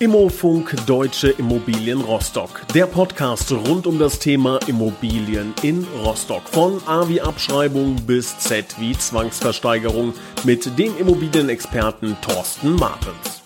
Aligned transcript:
Immofunk 0.00 0.74
Deutsche 0.88 1.28
Immobilien 1.30 2.00
Rostock. 2.00 2.66
Der 2.74 2.86
Podcast 2.86 3.52
rund 3.52 3.86
um 3.86 3.96
das 3.96 4.18
Thema 4.18 4.58
Immobilien 4.66 5.54
in 5.62 5.86
Rostock. 6.04 6.42
Von 6.48 6.82
A 6.86 7.08
wie 7.08 7.20
Abschreibung 7.20 7.94
bis 8.04 8.36
Z 8.40 8.74
wie 8.80 8.98
Zwangsversteigerung 8.98 10.12
mit 10.42 10.76
dem 10.76 10.96
Immobilienexperten 10.98 12.16
Thorsten 12.22 12.74
Martens. 12.74 13.44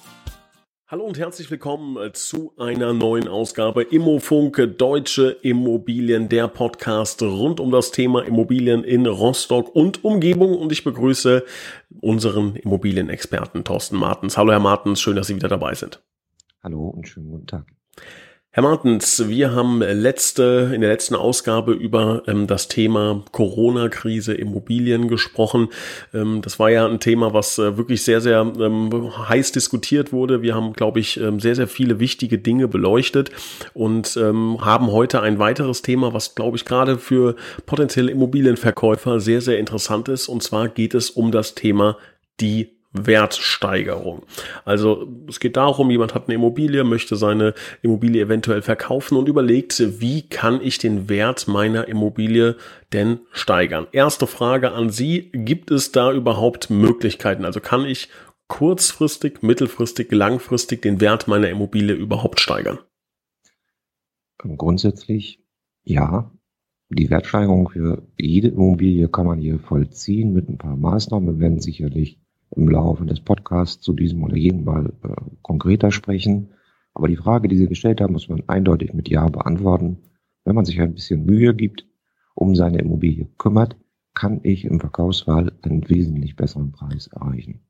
Hallo 0.87 1.05
und 1.05 1.19
herzlich 1.19 1.51
willkommen 1.51 1.99
zu 2.15 2.55
einer 2.57 2.95
neuen 2.95 3.29
Ausgabe 3.29 3.83
Immofunk 3.83 4.79
Deutsche 4.79 5.37
Immobilien, 5.43 6.31
der 6.31 6.49
Podcast 6.49 7.21
rund 7.21 7.61
um 7.61 7.71
das 7.71 7.91
Thema 7.91 8.25
Immobilien 8.25 8.85
in 8.85 9.05
Rostock 9.05 9.77
und 9.77 10.03
Umgebung. 10.03 10.57
Und 10.57 10.73
ich 10.73 10.83
begrüße 10.83 11.45
unseren 12.01 12.57
Immobilienexperten 12.57 13.65
Thorsten 13.65 13.99
Martens. 13.99 14.39
Hallo 14.39 14.53
Herr 14.53 14.61
Martens, 14.61 14.99
schön, 14.99 15.15
dass 15.15 15.27
Sie 15.27 15.37
wieder 15.37 15.49
dabei 15.49 15.75
sind. 15.75 16.01
Hallo 16.63 16.89
und 16.89 17.07
schönen 17.07 17.31
guten 17.31 17.47
Tag. 17.47 17.67
Herr 18.51 18.65
Martens, 18.65 19.29
wir 19.29 19.53
haben 19.53 19.81
letzte, 19.81 20.73
in 20.75 20.81
der 20.81 20.91
letzten 20.91 21.15
Ausgabe 21.15 21.73
über 21.73 22.23
ähm, 22.27 22.49
das 22.49 22.67
Thema 22.67 23.25
Corona-Krise 23.31 24.35
Immobilien 24.35 25.07
gesprochen. 25.07 25.69
Ähm, 26.13 26.41
das 26.43 26.59
war 26.59 26.69
ja 26.69 26.85
ein 26.89 26.99
Thema, 26.99 27.33
was 27.33 27.59
äh, 27.59 27.77
wirklich 27.77 28.03
sehr, 28.03 28.21
sehr 28.21 28.41
ähm, 28.41 29.13
heiß 29.29 29.53
diskutiert 29.53 30.13
wurde. 30.13 30.43
Wir 30.43 30.57
haben, 30.57 30.73
glaube 30.73 30.99
ich, 30.99 31.21
ähm, 31.21 31.39
sehr, 31.39 31.55
sehr 31.55 31.69
viele 31.69 32.01
wichtige 32.01 32.39
Dinge 32.39 32.67
beleuchtet 32.67 33.31
und 33.75 34.17
ähm, 34.17 34.65
haben 34.65 34.91
heute 34.91 35.21
ein 35.21 35.39
weiteres 35.39 35.83
Thema, 35.83 36.13
was, 36.13 36.35
glaube 36.35 36.57
ich, 36.57 36.65
gerade 36.65 36.99
für 36.99 37.37
potenzielle 37.67 38.11
Immobilienverkäufer 38.11 39.21
sehr, 39.21 39.43
sehr 39.43 39.59
interessant 39.59 40.09
ist. 40.09 40.27
Und 40.27 40.43
zwar 40.43 40.69
geht 40.69 40.95
es 40.95 41.11
um 41.11 41.31
das 41.31 41.55
Thema 41.55 41.97
die 42.41 42.78
Wertsteigerung. 42.93 44.23
Also 44.65 45.07
es 45.29 45.41
geht 45.41 45.57
darum, 45.57 45.91
jemand 45.91 46.15
hat 46.15 46.25
eine 46.27 46.35
Immobilie, 46.35 46.85
möchte 46.85 47.17
seine 47.17 47.55
Immobilie 47.83 48.23
eventuell 48.23 48.63
verkaufen 48.63 49.19
und 49.19 49.29
überlegt, 49.29 50.01
wie 50.01 50.23
kann 50.29 50.61
ich 50.63 50.79
den 50.79 51.09
Wert 51.09 51.49
meiner 51.49 51.87
Immobilie 51.87 52.57
denn 52.93 53.21
steigern? 53.33 53.87
Erste 53.93 54.27
Frage 54.27 54.73
an 54.73 54.91
Sie, 54.91 55.31
gibt 55.33 55.71
es 55.71 55.93
da 55.93 56.13
überhaupt 56.13 56.71
Möglichkeiten? 56.71 57.45
Also 57.45 57.61
kann 57.61 57.85
ich 57.85 58.09
kurzfristig, 58.49 59.43
mittelfristig, 59.43 60.11
langfristig 60.11 60.81
den 60.81 61.01
Wert 61.01 61.29
meiner 61.29 61.51
Immobilie 61.51 61.95
überhaupt 61.95 62.41
steigern? 62.41 62.79
Grundsätzlich 64.39 65.45
ja. 65.85 66.33
Die 66.91 67.11
Wertsteigerung 67.11 67.69
für 67.69 68.09
jede 68.17 68.49
Immobilie 68.49 69.09
kann 69.09 69.27
man 69.27 69.41
hier 69.41 69.59
vollziehen 69.59 70.33
mit 70.33 70.49
ein 70.49 70.57
paar 70.57 70.77
Maßnahmen. 70.77 71.35
Wir 71.35 71.41
werden 71.41 71.61
sicherlich 71.61 72.19
im 72.55 72.69
Laufe 72.69 73.05
des 73.05 73.21
Podcasts 73.21 73.81
zu 73.81 73.93
diesem 73.93 74.23
oder 74.23 74.37
jenem 74.37 74.65
Mal 74.65 74.93
äh, 75.03 75.15
konkreter 75.43 75.91
sprechen. 75.91 76.51
Aber 76.95 77.09
die 77.09 77.17
Frage, 77.17 77.49
die 77.49 77.57
Sie 77.57 77.69
gestellt 77.69 78.01
haben, 78.01 78.13
muss 78.13 78.29
man 78.29 78.43
eindeutig 78.49 78.93
mit 78.95 79.09
Ja 79.09 79.29
beantworten. 79.29 79.99
Wenn 80.45 80.55
man 80.55 80.65
sich 80.65 80.81
ein 80.81 80.95
bisschen 80.95 81.25
Mühe 81.25 81.55
gibt, 81.55 81.87
um 82.35 82.55
seine 82.55 82.79
Immobilie 82.79 83.29
kümmert, 83.37 83.77
kann 84.15 84.41
ich 84.43 84.65
im 84.65 84.81
Verkaufswahl 84.81 85.53
einen 85.63 85.89
wesentlich 85.89 86.37
besseren 86.37 86.73
Preis 86.73 87.07
erreichen. 87.09 87.61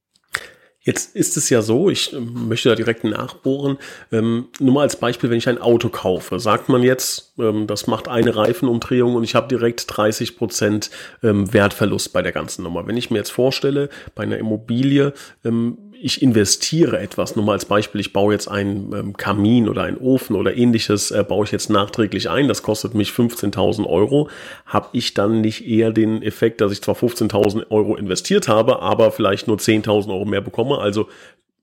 Jetzt 0.88 1.14
ist 1.14 1.36
es 1.36 1.50
ja 1.50 1.60
so, 1.60 1.90
ich 1.90 2.14
ähm, 2.14 2.48
möchte 2.48 2.70
da 2.70 2.74
direkt 2.74 3.04
nachbohren. 3.04 3.76
Ähm, 4.10 4.46
nur 4.58 4.72
mal 4.72 4.80
als 4.80 4.96
Beispiel, 4.96 5.28
wenn 5.28 5.36
ich 5.36 5.46
ein 5.46 5.60
Auto 5.60 5.90
kaufe, 5.90 6.40
sagt 6.40 6.70
man 6.70 6.82
jetzt, 6.82 7.34
ähm, 7.38 7.66
das 7.66 7.86
macht 7.86 8.08
eine 8.08 8.34
Reifenumdrehung 8.34 9.14
und 9.14 9.22
ich 9.22 9.34
habe 9.34 9.48
direkt 9.48 9.84
30 9.86 10.38
Prozent 10.38 10.90
ähm, 11.22 11.52
Wertverlust 11.52 12.14
bei 12.14 12.22
der 12.22 12.32
ganzen 12.32 12.62
Nummer. 12.62 12.86
Wenn 12.86 12.96
ich 12.96 13.10
mir 13.10 13.18
jetzt 13.18 13.32
vorstelle, 13.32 13.90
bei 14.14 14.22
einer 14.22 14.38
Immobilie, 14.38 15.12
ähm, 15.44 15.76
ich 16.00 16.22
investiere 16.22 16.98
etwas, 16.98 17.36
nur 17.36 17.44
mal 17.44 17.52
als 17.52 17.64
Beispiel, 17.64 18.00
ich 18.00 18.12
baue 18.12 18.32
jetzt 18.32 18.48
einen 18.48 18.92
ähm, 18.92 19.16
Kamin 19.16 19.68
oder 19.68 19.82
einen 19.82 19.98
Ofen 19.98 20.36
oder 20.36 20.56
ähnliches, 20.56 21.10
äh, 21.10 21.24
baue 21.26 21.44
ich 21.44 21.52
jetzt 21.52 21.70
nachträglich 21.70 22.30
ein, 22.30 22.48
das 22.48 22.62
kostet 22.62 22.94
mich 22.94 23.10
15.000 23.10 23.86
Euro, 23.86 24.28
habe 24.66 24.88
ich 24.92 25.14
dann 25.14 25.40
nicht 25.40 25.66
eher 25.66 25.90
den 25.90 26.22
Effekt, 26.22 26.60
dass 26.60 26.72
ich 26.72 26.82
zwar 26.82 26.94
15.000 26.94 27.70
Euro 27.70 27.96
investiert 27.96 28.48
habe, 28.48 28.80
aber 28.80 29.10
vielleicht 29.10 29.48
nur 29.48 29.56
10.000 29.56 30.10
Euro 30.10 30.24
mehr 30.24 30.40
bekomme, 30.40 30.78
also 30.78 31.08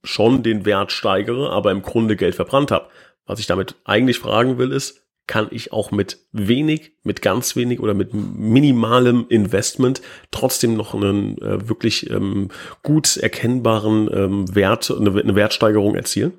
schon 0.03 0.43
den 0.43 0.65
Wert 0.65 0.91
steigere, 0.91 1.49
aber 1.51 1.71
im 1.71 1.81
Grunde 1.81 2.15
Geld 2.15 2.35
verbrannt 2.35 2.71
habe. 2.71 2.87
Was 3.25 3.39
ich 3.39 3.47
damit 3.47 3.75
eigentlich 3.85 4.19
fragen 4.19 4.57
will, 4.57 4.71
ist, 4.71 5.04
kann 5.27 5.47
ich 5.51 5.71
auch 5.73 5.91
mit 5.91 6.25
wenig, 6.31 6.93
mit 7.03 7.21
ganz 7.21 7.55
wenig 7.55 7.79
oder 7.79 7.93
mit 7.93 8.13
minimalem 8.13 9.25
Investment 9.29 10.01
trotzdem 10.31 10.75
noch 10.75 10.93
einen 10.93 11.37
äh, 11.39 11.67
wirklich 11.67 12.09
ähm, 12.09 12.49
gut 12.83 13.17
erkennbaren 13.17 14.09
ähm, 14.11 14.55
Wert, 14.55 14.91
eine, 14.91 15.19
eine 15.19 15.35
Wertsteigerung 15.35 15.95
erzielen? 15.95 16.33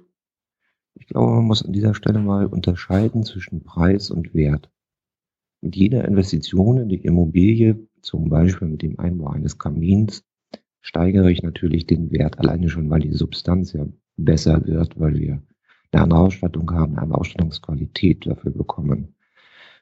Ich 0.94 1.06
glaube, 1.08 1.32
man 1.32 1.44
muss 1.44 1.64
an 1.64 1.72
dieser 1.72 1.94
Stelle 1.94 2.20
mal 2.20 2.46
unterscheiden 2.46 3.24
zwischen 3.24 3.62
Preis 3.62 4.10
und 4.10 4.34
Wert. 4.34 4.70
Mit 5.60 5.76
jeder 5.76 6.04
Investition 6.04 6.78
in 6.78 6.88
die 6.88 7.04
Immobilie, 7.04 7.88
zum 8.00 8.28
Beispiel 8.28 8.68
mit 8.68 8.82
dem 8.82 8.98
Einbau 8.98 9.28
eines 9.28 9.58
Kamins, 9.58 10.24
steigere 10.80 11.30
ich 11.30 11.42
natürlich 11.42 11.86
den 11.86 12.12
Wert 12.12 12.38
alleine 12.38 12.68
schon, 12.68 12.88
weil 12.88 13.00
die 13.00 13.12
Substanz 13.12 13.72
ja 13.72 13.86
besser 14.16 14.64
wird, 14.66 14.98
weil 14.98 15.18
wir 15.18 15.42
eine 15.96 16.04
andere 16.04 16.20
Ausstattung 16.20 16.70
haben, 16.72 16.98
eine 16.98 17.14
Ausstattungsqualität 17.14 18.26
dafür 18.26 18.52
bekommen. 18.52 19.14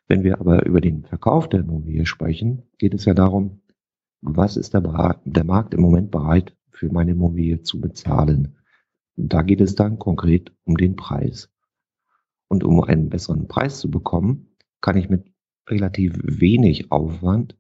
Wenn 0.07 0.23
wir 0.23 0.41
aber 0.41 0.67
über 0.67 0.81
den 0.81 1.05
Verkauf 1.05 1.49
der 1.49 1.61
Immobilie 1.61 2.07
sprechen, 2.07 2.63
geht 2.79 2.95
es 2.95 3.05
ja 3.05 3.15
darum, 3.15 3.63
was 4.21 4.57
ist 4.57 4.75
der, 4.75 5.21
der 5.25 5.45
Markt 5.45 5.75
im 5.75 5.81
Moment 5.81 6.11
bereit 6.11 6.57
für 6.71 6.91
meine 6.91 7.13
Immobilie 7.13 7.63
zu 7.63 7.81
bezahlen. 7.81 8.57
Und 9.17 9.33
da 9.33 9.43
geht 9.43 9.61
es 9.61 9.75
dann 9.75 9.99
konkret 9.99 10.53
um 10.65 10.77
den 10.77 10.97
Preis. 10.97 11.51
Und 12.49 12.65
um 12.65 12.83
einen 12.83 13.09
besseren 13.09 13.49
Preis 13.49 13.79
zu 13.81 13.91
bekommen, 13.91 14.57
kann 14.81 14.97
ich 14.97 15.09
mit 15.09 15.33
relativ 15.69 16.19
wenig 16.23 16.93
Aufwand 16.93 17.57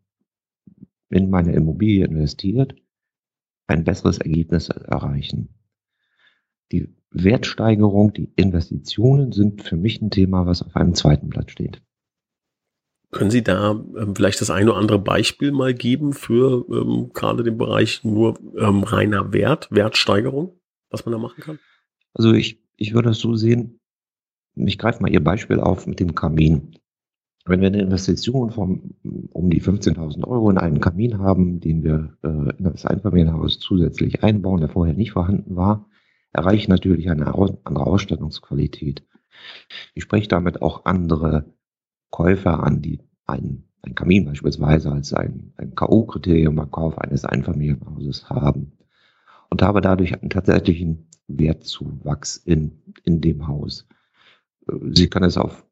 in 1.08 1.30
meine 1.30 1.52
Immobilie 1.52 2.04
investiert 2.04 2.74
ein 3.66 3.84
besseres 3.84 4.18
Ergebnis 4.18 4.68
erreichen. 4.68 5.48
Die 6.72 6.94
Wertsteigerung, 7.10 8.12
die 8.12 8.32
Investitionen 8.36 9.32
sind 9.32 9.62
für 9.62 9.76
mich 9.76 10.00
ein 10.02 10.10
Thema, 10.10 10.46
was 10.46 10.62
auf 10.62 10.74
einem 10.76 10.94
zweiten 10.94 11.28
Blatt 11.28 11.50
steht. 11.50 11.82
Können 13.12 13.30
Sie 13.30 13.44
da 13.44 13.70
ähm, 13.70 14.16
vielleicht 14.16 14.40
das 14.40 14.50
eine 14.50 14.72
oder 14.72 14.80
andere 14.80 14.98
Beispiel 14.98 15.52
mal 15.52 15.72
geben 15.72 16.12
für 16.12 16.66
ähm, 16.68 17.10
gerade 17.14 17.44
den 17.44 17.56
Bereich 17.56 18.02
nur 18.02 18.36
ähm, 18.58 18.82
reiner 18.82 19.32
Wert, 19.32 19.68
Wertsteigerung, 19.70 20.58
was 20.90 21.06
man 21.06 21.12
da 21.12 21.18
machen 21.18 21.40
kann? 21.40 21.58
Also 22.12 22.32
ich, 22.32 22.60
ich 22.76 22.92
würde 22.92 23.10
es 23.10 23.20
so 23.20 23.36
sehen, 23.36 23.78
ich 24.56 24.78
greife 24.78 25.00
mal 25.00 25.12
Ihr 25.12 25.22
Beispiel 25.22 25.60
auf 25.60 25.86
mit 25.86 26.00
dem 26.00 26.16
Kamin. 26.16 26.76
Wenn 27.46 27.60
wir 27.60 27.68
eine 27.68 27.82
Investition 27.82 28.50
von 28.50 28.94
um 29.30 29.50
die 29.50 29.60
15.000 29.60 30.26
Euro 30.26 30.50
in 30.50 30.58
einen 30.58 30.80
Kamin 30.80 31.18
haben, 31.18 31.60
den 31.60 31.84
wir 31.84 32.16
äh, 32.24 32.56
in 32.56 32.64
das 32.64 32.84
Einfamilienhaus 32.84 33.60
zusätzlich 33.60 34.24
einbauen, 34.24 34.60
der 34.60 34.70
vorher 34.70 34.94
nicht 34.94 35.12
vorhanden 35.12 35.54
war, 35.54 35.86
erreichen 36.34 36.70
natürlich 36.70 37.08
eine 37.10 37.26
andere 37.26 37.86
Ausstattungsqualität. 37.86 39.06
Ich 39.94 40.02
spreche 40.02 40.28
damit 40.28 40.62
auch 40.62 40.84
andere 40.84 41.46
Käufer 42.10 42.62
an, 42.62 42.82
die 42.82 43.00
ein, 43.26 43.64
ein 43.82 43.94
Kamin 43.94 44.24
beispielsweise 44.26 44.92
als 44.92 45.12
ein, 45.14 45.52
ein 45.56 45.74
K.O.-Kriterium 45.74 46.56
beim 46.56 46.70
Kauf 46.70 46.98
eines 46.98 47.24
Einfamilienhauses 47.24 48.28
haben 48.28 48.72
und 49.50 49.62
habe 49.62 49.80
dadurch 49.80 50.20
einen 50.20 50.30
tatsächlichen 50.30 51.06
Wertzuwachs 51.28 52.36
in, 52.36 52.82
in 53.04 53.20
dem 53.20 53.46
Haus. 53.46 53.86
Sie 54.90 55.08
können 55.08 55.26
es 55.26 55.36
auf, 55.36 55.66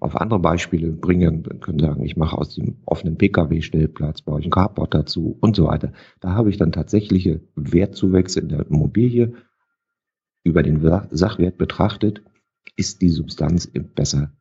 auf 0.00 0.16
andere 0.16 0.38
Beispiele 0.38 0.92
bringen, 0.92 1.60
können 1.60 1.78
sagen, 1.78 2.04
ich 2.04 2.16
mache 2.16 2.36
aus 2.36 2.54
dem 2.54 2.76
offenen 2.84 3.16
Pkw-Stellplatz, 3.16 4.22
baue 4.22 4.40
ich 4.40 4.46
ein 4.46 4.50
Carport 4.50 4.94
dazu 4.94 5.36
und 5.40 5.56
so 5.56 5.66
weiter. 5.66 5.92
Da 6.20 6.32
habe 6.32 6.50
ich 6.50 6.56
dann 6.56 6.72
tatsächliche 6.72 7.40
Wertzuwächse 7.54 8.40
in 8.40 8.48
der 8.48 8.66
Immobilie 8.66 9.34
über 10.44 10.62
den 10.62 10.80
Sachwert 11.10 11.58
betrachtet, 11.58 12.22
ist 12.76 13.02
die 13.02 13.10
Substanz 13.10 13.68
besser 13.94 14.32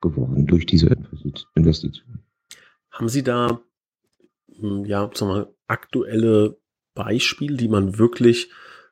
geworden 0.00 0.46
durch 0.46 0.66
diese 0.66 0.96
Investition. 1.54 2.20
Haben 2.90 3.08
Sie 3.08 3.22
da 3.22 3.60
hm, 4.60 4.84
ja, 4.84 5.10
sagen 5.14 5.32
wir, 5.32 5.54
aktuelle 5.66 6.58
Beispiele, 6.94 7.56
die 7.56 7.68
man 7.68 7.98
wirklich 7.98 8.50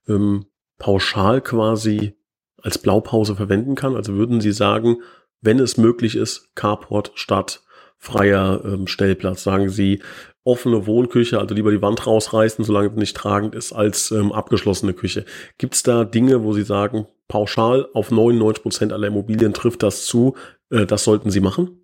ähm, 0.08 0.46
pauschal 0.78 1.40
quasi 1.40 2.16
als 2.56 2.78
Blaupause 2.78 3.36
verwenden 3.36 3.74
kann? 3.74 3.96
Also 3.96 4.14
würden 4.14 4.40
Sie 4.40 4.52
sagen, 4.52 4.98
wenn 5.40 5.58
es 5.58 5.76
möglich 5.76 6.16
ist, 6.16 6.54
Carport 6.54 7.12
statt 7.14 7.62
freier 7.98 8.64
ähm, 8.64 8.86
Stellplatz, 8.86 9.44
sagen 9.44 9.68
Sie, 9.68 10.02
offene 10.44 10.86
Wohnküche, 10.86 11.38
also 11.38 11.54
lieber 11.54 11.70
die 11.70 11.82
Wand 11.82 12.06
rausreißen, 12.06 12.64
solange 12.64 12.88
es 12.88 12.96
nicht 12.96 13.16
tragend 13.16 13.54
ist, 13.54 13.72
als 13.72 14.10
ähm, 14.10 14.32
abgeschlossene 14.32 14.92
Küche. 14.92 15.24
Gibt 15.58 15.74
es 15.74 15.82
da 15.82 16.04
Dinge, 16.04 16.42
wo 16.42 16.52
Sie 16.52 16.64
sagen, 16.64 17.06
pauschal 17.28 17.88
auf 17.94 18.10
99 18.10 18.62
Prozent 18.62 18.92
aller 18.92 19.06
Immobilien 19.06 19.54
trifft 19.54 19.82
das 19.82 20.06
zu, 20.06 20.34
äh, 20.70 20.86
das 20.86 21.04
sollten 21.04 21.30
Sie 21.30 21.40
machen? 21.40 21.78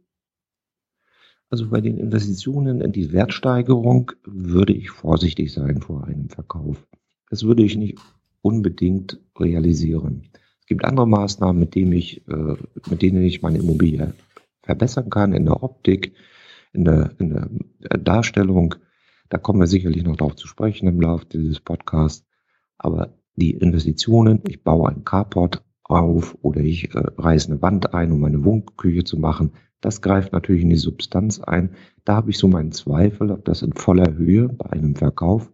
Also 1.50 1.68
bei 1.70 1.80
den 1.80 1.96
Investitionen 1.96 2.80
in 2.80 2.92
die 2.92 3.12
Wertsteigerung 3.12 4.12
würde 4.24 4.74
ich 4.74 4.90
vorsichtig 4.90 5.52
sein 5.52 5.80
vor 5.80 6.04
einem 6.04 6.28
Verkauf. 6.28 6.86
Das 7.30 7.44
würde 7.44 7.62
ich 7.62 7.76
nicht 7.76 7.98
unbedingt 8.42 9.18
realisieren. 9.38 10.28
Es 10.60 10.66
gibt 10.66 10.84
andere 10.84 11.06
Maßnahmen, 11.08 11.58
mit 11.58 11.74
denen 11.74 11.92
ich, 11.92 12.26
äh, 12.28 12.56
mit 12.90 13.02
denen 13.02 13.22
ich 13.22 13.40
meine 13.40 13.58
Immobilie 13.58 14.12
verbessern 14.62 15.08
kann 15.08 15.32
in 15.32 15.46
der 15.46 15.62
Optik, 15.62 16.12
in 16.72 16.84
der, 16.84 17.10
in 17.18 17.30
der 17.30 17.98
Darstellung. 17.98 18.74
Da 19.28 19.38
kommen 19.38 19.60
wir 19.60 19.66
sicherlich 19.66 20.04
noch 20.04 20.16
darauf 20.16 20.36
zu 20.36 20.46
sprechen 20.46 20.88
im 20.88 21.00
Laufe 21.00 21.26
dieses 21.26 21.60
Podcasts. 21.60 22.26
Aber 22.78 23.18
die 23.36 23.52
Investitionen, 23.52 24.42
ich 24.46 24.62
baue 24.62 24.88
einen 24.88 25.04
Carport 25.04 25.62
auf 25.84 26.36
oder 26.42 26.60
ich 26.60 26.94
äh, 26.94 27.02
reiße 27.16 27.50
eine 27.50 27.62
Wand 27.62 27.94
ein, 27.94 28.12
um 28.12 28.20
meine 28.20 28.44
Wohnküche 28.44 29.04
zu 29.04 29.18
machen, 29.18 29.52
das 29.80 30.02
greift 30.02 30.32
natürlich 30.32 30.62
in 30.62 30.70
die 30.70 30.76
Substanz 30.76 31.40
ein. 31.40 31.70
Da 32.04 32.16
habe 32.16 32.30
ich 32.30 32.38
so 32.38 32.48
meinen 32.48 32.72
Zweifel, 32.72 33.30
ob 33.30 33.44
das 33.44 33.62
in 33.62 33.72
voller 33.72 34.14
Höhe 34.14 34.48
bei 34.48 34.70
einem 34.70 34.96
Verkauf 34.96 35.52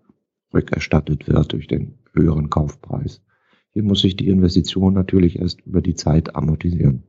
rückerstattet 0.53 1.29
wird 1.29 1.53
durch 1.53 1.67
den 1.67 1.99
höheren 2.15 2.49
Kaufpreis. 2.49 3.23
Hier 3.71 3.83
muss 3.83 4.01
sich 4.01 4.17
die 4.17 4.29
Investition 4.29 4.95
natürlich 4.95 5.39
erst 5.39 5.61
über 5.63 5.83
die 5.83 5.95
Zeit 5.95 6.37
amortisieren. 6.37 7.03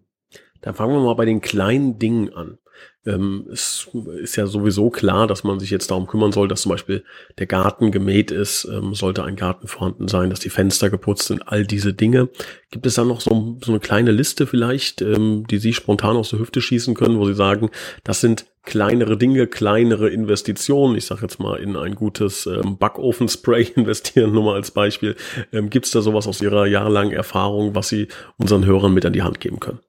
Dann 0.65 0.73
fangen 0.73 0.93
wir 0.93 0.99
mal 0.99 1.13
bei 1.13 1.25
den 1.25 1.41
kleinen 1.41 1.99
Dingen 1.99 2.33
an. 2.33 2.57
Ähm, 3.05 3.45
es 3.53 3.87
ist 4.19 4.35
ja 4.35 4.47
sowieso 4.47 4.89
klar, 4.89 5.27
dass 5.27 5.43
man 5.43 5.59
sich 5.59 5.69
jetzt 5.69 5.91
darum 5.91 6.07
kümmern 6.07 6.31
soll, 6.31 6.47
dass 6.47 6.63
zum 6.63 6.71
Beispiel 6.71 7.03
der 7.37 7.45
Garten 7.45 7.91
gemäht 7.91 8.31
ist, 8.31 8.65
ähm, 8.65 8.95
sollte 8.95 9.23
ein 9.23 9.35
Garten 9.35 9.67
vorhanden 9.67 10.07
sein, 10.07 10.31
dass 10.31 10.39
die 10.39 10.49
Fenster 10.49 10.89
geputzt 10.89 11.27
sind, 11.27 11.47
all 11.47 11.67
diese 11.67 11.93
Dinge. 11.93 12.29
Gibt 12.71 12.87
es 12.87 12.95
da 12.95 13.05
noch 13.05 13.21
so, 13.21 13.59
so 13.63 13.71
eine 13.71 13.79
kleine 13.79 14.11
Liste 14.11 14.47
vielleicht, 14.47 15.03
ähm, 15.03 15.45
die 15.47 15.59
Sie 15.59 15.71
spontan 15.71 16.17
aus 16.17 16.31
der 16.31 16.39
Hüfte 16.39 16.61
schießen 16.61 16.95
können, 16.95 17.19
wo 17.19 17.27
Sie 17.27 17.35
sagen, 17.35 17.69
das 18.03 18.21
sind 18.21 18.47
kleinere 18.63 19.17
Dinge, 19.17 19.45
kleinere 19.45 20.09
Investitionen. 20.09 20.95
Ich 20.95 21.05
sage 21.05 21.21
jetzt 21.21 21.39
mal 21.39 21.57
in 21.57 21.75
ein 21.75 21.93
gutes 21.93 22.47
ähm, 22.47 22.79
Backofenspray 22.79 23.61
investieren, 23.75 24.31
nur 24.31 24.45
mal 24.45 24.55
als 24.55 24.71
Beispiel. 24.71 25.15
Ähm, 25.53 25.69
Gibt 25.69 25.85
es 25.85 25.91
da 25.91 26.01
sowas 26.01 26.25
aus 26.25 26.41
Ihrer 26.41 26.65
jahrelangen 26.65 27.13
Erfahrung, 27.13 27.75
was 27.75 27.87
Sie 27.87 28.07
unseren 28.37 28.65
Hörern 28.65 28.95
mit 28.95 29.05
an 29.05 29.13
die 29.13 29.21
Hand 29.21 29.39
geben 29.39 29.59
können? 29.59 29.79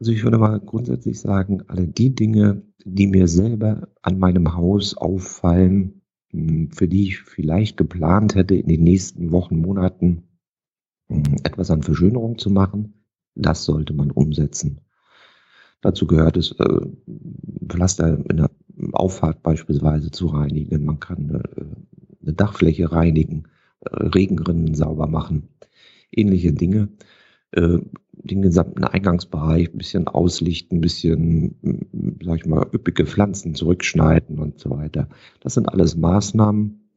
Also 0.00 0.12
ich 0.12 0.22
würde 0.22 0.38
mal 0.38 0.60
grundsätzlich 0.60 1.18
sagen, 1.18 1.62
alle 1.66 1.88
die 1.88 2.14
Dinge, 2.14 2.62
die 2.84 3.06
mir 3.08 3.26
selber 3.26 3.88
an 4.02 4.18
meinem 4.18 4.54
Haus 4.54 4.96
auffallen, 4.96 6.02
hm, 6.30 6.70
für 6.70 6.86
die 6.86 7.08
ich 7.08 7.20
vielleicht 7.20 7.76
geplant 7.76 8.34
hätte, 8.34 8.54
in 8.54 8.68
den 8.68 8.84
nächsten 8.84 9.32
Wochen, 9.32 9.56
Monaten 9.56 10.28
hm, 11.08 11.22
etwas 11.42 11.70
an 11.70 11.82
Verschönerung 11.82 12.38
zu 12.38 12.50
machen, 12.50 13.04
das 13.34 13.64
sollte 13.64 13.92
man 13.92 14.10
umsetzen. 14.10 14.80
Dazu 15.80 16.06
gehört 16.06 16.36
es, 16.36 16.52
äh, 16.52 16.80
Pflaster 17.66 18.18
in 18.28 18.36
der 18.38 18.50
Auffahrt 18.92 19.42
beispielsweise 19.42 20.10
zu 20.10 20.26
reinigen. 20.26 20.84
Man 20.84 21.00
kann 21.00 21.30
äh, 21.30 22.22
eine 22.22 22.32
Dachfläche 22.34 22.92
reinigen, 22.92 23.44
äh, 23.80 23.94
Regenrinnen 23.94 24.74
sauber 24.74 25.08
machen, 25.08 25.48
ähnliche 26.12 26.52
Dinge 26.52 26.88
den 28.22 28.42
gesamten 28.42 28.84
Eingangsbereich 28.84 29.72
ein 29.72 29.78
bisschen 29.78 30.08
auslichten, 30.08 30.78
ein 30.78 30.80
bisschen, 30.80 32.18
sag 32.22 32.40
ich 32.40 32.46
mal, 32.46 32.66
üppige 32.72 33.06
Pflanzen 33.06 33.54
zurückschneiden 33.54 34.38
und 34.38 34.58
so 34.58 34.70
weiter. 34.70 35.08
Das 35.40 35.54
sind 35.54 35.68
alles 35.68 35.96
Maßnahmen, 35.96 36.90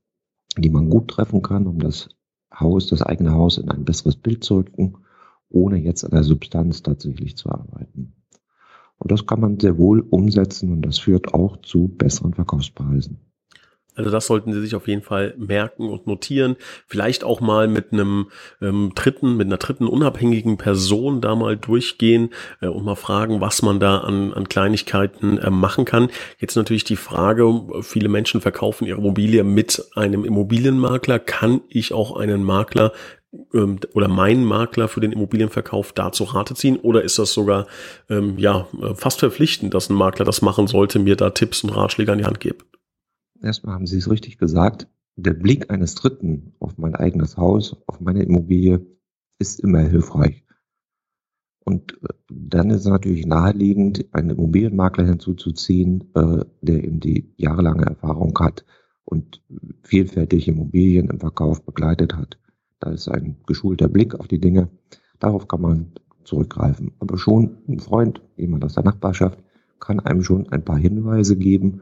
die 0.57 0.69
man 0.69 0.89
gut 0.89 1.09
treffen 1.09 1.41
kann, 1.41 1.68
um 1.68 1.79
das 1.79 2.09
Haus, 2.53 2.88
das 2.88 3.01
eigene 3.01 3.33
Haus 3.33 3.57
in 3.57 3.69
ein 3.69 3.85
besseres 3.85 4.15
Bild 4.15 4.44
zu 4.44 4.57
rücken, 4.57 4.97
ohne 5.50 5.77
jetzt 5.77 6.03
an 6.03 6.12
der 6.12 6.23
Substanz 6.23 6.83
tatsächlich 6.83 7.38
zu 7.38 7.50
arbeiten. 7.50 8.13
Und 8.97 9.12
das 9.12 9.25
kann 9.25 9.39
man 9.39 9.59
sehr 9.59 9.77
wohl 9.77 10.01
umsetzen 10.01 10.71
und 10.71 10.81
das 10.83 11.00
führt 11.00 11.33
auch 11.33 11.57
zu 11.57 11.88
besseren 11.88 12.33
Verkaufspreisen. 12.33 13.31
Also 13.95 14.09
das 14.09 14.27
sollten 14.27 14.53
Sie 14.53 14.61
sich 14.61 14.75
auf 14.75 14.88
jeden 14.88 15.01
Fall 15.01 15.33
merken 15.38 15.89
und 15.89 16.07
notieren. 16.07 16.55
Vielleicht 16.88 17.23
auch 17.23 17.41
mal 17.41 17.67
mit 17.67 17.91
einem 17.91 18.27
ähm, 18.61 18.93
dritten, 18.95 19.35
mit 19.35 19.47
einer 19.47 19.57
dritten 19.57 19.88
unabhängigen 19.88 20.57
Person 20.57 21.19
da 21.19 21.35
mal 21.35 21.57
durchgehen 21.57 22.29
äh, 22.61 22.67
und 22.67 22.85
mal 22.85 22.95
fragen, 22.95 23.41
was 23.41 23.61
man 23.61 23.79
da 23.79 23.99
an, 23.99 24.33
an 24.33 24.47
Kleinigkeiten 24.47 25.38
äh, 25.38 25.49
machen 25.49 25.85
kann. 25.85 26.09
Jetzt 26.39 26.55
natürlich 26.55 26.85
die 26.85 26.95
Frage, 26.95 27.61
viele 27.81 28.07
Menschen 28.07 28.39
verkaufen 28.39 28.88
ihre 28.88 28.99
Immobilie 28.99 29.43
mit 29.43 29.83
einem 29.95 30.23
Immobilienmakler. 30.23 31.19
Kann 31.19 31.61
ich 31.67 31.93
auch 31.93 32.15
einen 32.15 32.43
Makler 32.43 32.93
ähm, 33.53 33.79
oder 33.93 34.07
meinen 34.07 34.45
Makler 34.45 34.88
für 34.88 35.01
den 35.01 35.11
Immobilienverkauf 35.11 35.91
dazu 35.91 36.23
Rate 36.23 36.55
ziehen? 36.55 36.77
Oder 36.77 37.01
ist 37.01 37.19
das 37.19 37.33
sogar 37.33 37.67
ähm, 38.09 38.38
ja 38.38 38.67
fast 38.95 39.19
verpflichtend, 39.19 39.73
dass 39.73 39.89
ein 39.89 39.95
Makler 39.95 40.23
das 40.23 40.41
machen 40.41 40.67
sollte, 40.67 40.99
mir 40.99 41.17
da 41.17 41.31
Tipps 41.31 41.63
und 41.63 41.71
Ratschläge 41.71 42.11
an 42.13 42.17
die 42.17 42.25
Hand 42.25 42.39
gibt? 42.39 42.65
Erstmal 43.41 43.75
haben 43.75 43.88
Sie 43.88 43.97
es 43.97 44.09
richtig 44.09 44.38
gesagt, 44.38 44.88
der 45.15 45.33
Blick 45.33 45.69
eines 45.71 45.95
Dritten 45.95 46.53
auf 46.59 46.77
mein 46.77 46.95
eigenes 46.95 47.38
Haus, 47.38 47.75
auf 47.88 47.99
meine 47.99 48.23
Immobilie 48.23 48.85
ist 49.39 49.59
immer 49.59 49.79
hilfreich. 49.79 50.45
Und 51.63 51.93
äh, 52.03 52.07
dann 52.29 52.69
ist 52.69 52.81
es 52.81 52.88
natürlich 52.88 53.25
naheliegend, 53.25 54.05
einen 54.13 54.31
Immobilienmakler 54.31 55.05
hinzuzuziehen, 55.05 56.09
äh, 56.15 56.45
der 56.61 56.83
eben 56.83 56.99
die 56.99 57.33
jahrelange 57.38 57.85
Erfahrung 57.85 58.38
hat 58.39 58.65
und 59.03 59.43
vielfältige 59.83 60.51
Immobilien 60.51 61.09
im 61.09 61.19
Verkauf 61.19 61.63
begleitet 61.63 62.15
hat. 62.15 62.39
Da 62.79 62.91
ist 62.91 63.07
ein 63.09 63.38
geschulter 63.45 63.88
Blick 63.89 64.15
auf 64.15 64.27
die 64.27 64.39
Dinge. 64.39 64.69
Darauf 65.19 65.47
kann 65.47 65.61
man 65.61 65.91
zurückgreifen. 66.23 66.93
Aber 66.99 67.17
schon 67.17 67.57
ein 67.67 67.79
Freund, 67.79 68.21
jemand 68.38 68.63
aus 68.63 68.73
der 68.73 68.83
Nachbarschaft, 68.83 69.39
kann 69.79 69.99
einem 69.99 70.23
schon 70.23 70.49
ein 70.49 70.63
paar 70.63 70.77
Hinweise 70.77 71.35
geben 71.35 71.81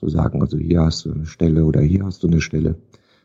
zu 0.00 0.08
sagen, 0.08 0.40
also 0.40 0.56
hier 0.58 0.80
hast 0.80 1.04
du 1.04 1.12
eine 1.12 1.26
Stelle 1.26 1.64
oder 1.64 1.80
hier 1.80 2.04
hast 2.04 2.22
du 2.22 2.26
eine 2.26 2.40
Stelle. 2.40 2.76